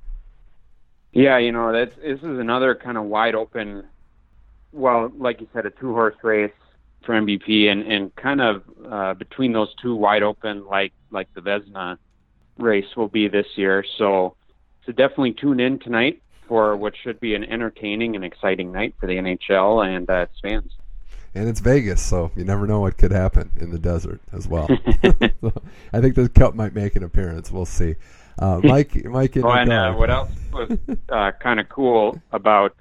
[1.12, 3.84] Yeah, you know, that's this is another kind of wide open
[4.72, 6.52] well, like you said, a two horse race
[7.04, 11.40] for MVP and, and kind of uh, between those two wide open like like the
[11.40, 11.98] Vezina
[12.58, 13.84] race will be this year.
[13.98, 14.36] So
[14.84, 19.06] so definitely tune in tonight for what should be an entertaining and exciting night for
[19.06, 20.72] the NHL and uh, its fans.
[21.34, 24.68] And it's Vegas, so you never know what could happen in the desert as well.
[25.40, 25.52] so
[25.92, 27.50] I think the cup might make an appearance.
[27.50, 27.94] We'll see.
[28.38, 32.72] Uh, Mike, Mike, oh, and uh, what else was uh, kind of cool about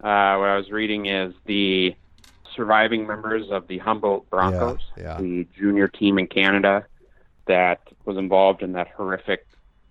[0.00, 1.94] uh, what I was reading is the
[2.54, 5.16] surviving members of the Humboldt Broncos, yeah, yeah.
[5.18, 6.86] the junior team in Canada
[7.46, 9.46] that was involved in that horrific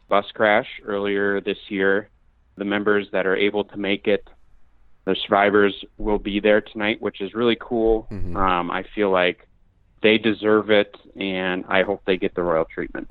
[0.07, 2.09] bus crash earlier this year.
[2.57, 4.27] The members that are able to make it,
[5.05, 8.07] the survivors will be there tonight, which is really cool.
[8.11, 8.35] Mm-hmm.
[8.35, 9.47] Um, I feel like
[10.01, 13.09] they deserve it, and I hope they get the royal treatment.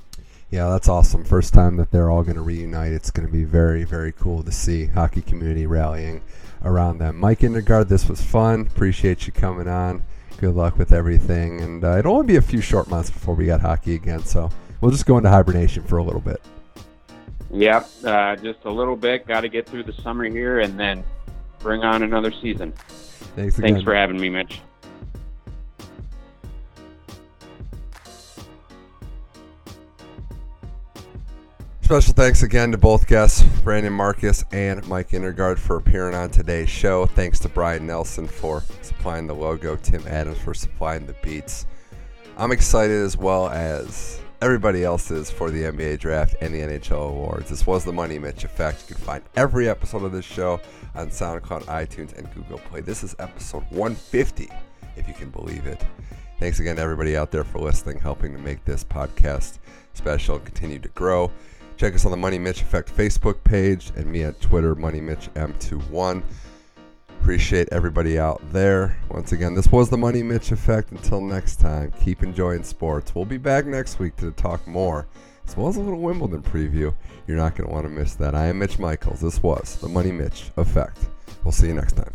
[0.51, 1.25] Yeah, that's awesome.
[1.25, 2.93] First time that they're all going to reunite.
[2.93, 6.23] It's going to be very, very cool to see hockey community rallying
[6.65, 7.19] around them.
[7.19, 8.63] Mike Indergard, this was fun.
[8.63, 10.03] Appreciate you coming on.
[10.41, 11.61] Good luck with everything.
[11.61, 14.49] And uh, it'll only be a few short months before we got hockey again, so
[14.81, 16.41] we'll just go into hibernation for a little bit.
[17.51, 19.27] Yep, uh, just a little bit.
[19.27, 21.05] Got to get through the summer here and then
[21.59, 22.73] bring on another season.
[23.37, 23.73] Thanks again.
[23.73, 24.63] Thanks for having me, Mitch.
[31.91, 36.69] Special thanks again to both guests, Brandon Marcus and Mike Indergard, for appearing on today's
[36.69, 37.05] show.
[37.05, 41.67] Thanks to Brian Nelson for supplying the logo, Tim Adams for supplying the beats.
[42.37, 47.09] I'm excited as well as everybody else is for the NBA draft and the NHL
[47.09, 47.51] awards.
[47.51, 48.89] This was the Money Mitch Effect.
[48.89, 50.61] You can find every episode of this show
[50.95, 52.83] on SoundCloud, iTunes, and Google Play.
[52.83, 54.49] This is episode 150,
[54.95, 55.85] if you can believe it.
[56.39, 59.59] Thanks again to everybody out there for listening, helping to make this podcast
[59.95, 61.33] special continue to grow.
[61.81, 65.33] Check us on the Money Mitch Effect Facebook page and me at Twitter, Money Mitch
[65.33, 66.23] M21.
[67.09, 68.99] Appreciate everybody out there.
[69.09, 70.91] Once again, this was the Money Mitch Effect.
[70.91, 73.15] Until next time, keep enjoying sports.
[73.15, 75.07] We'll be back next week to talk more,
[75.49, 76.95] as well as a little Wimbledon preview.
[77.27, 78.35] You're not going to want to miss that.
[78.35, 79.23] I am Mitch Michaels.
[79.23, 80.99] This was the Money Mitch Effect.
[81.45, 82.13] We'll see you next time.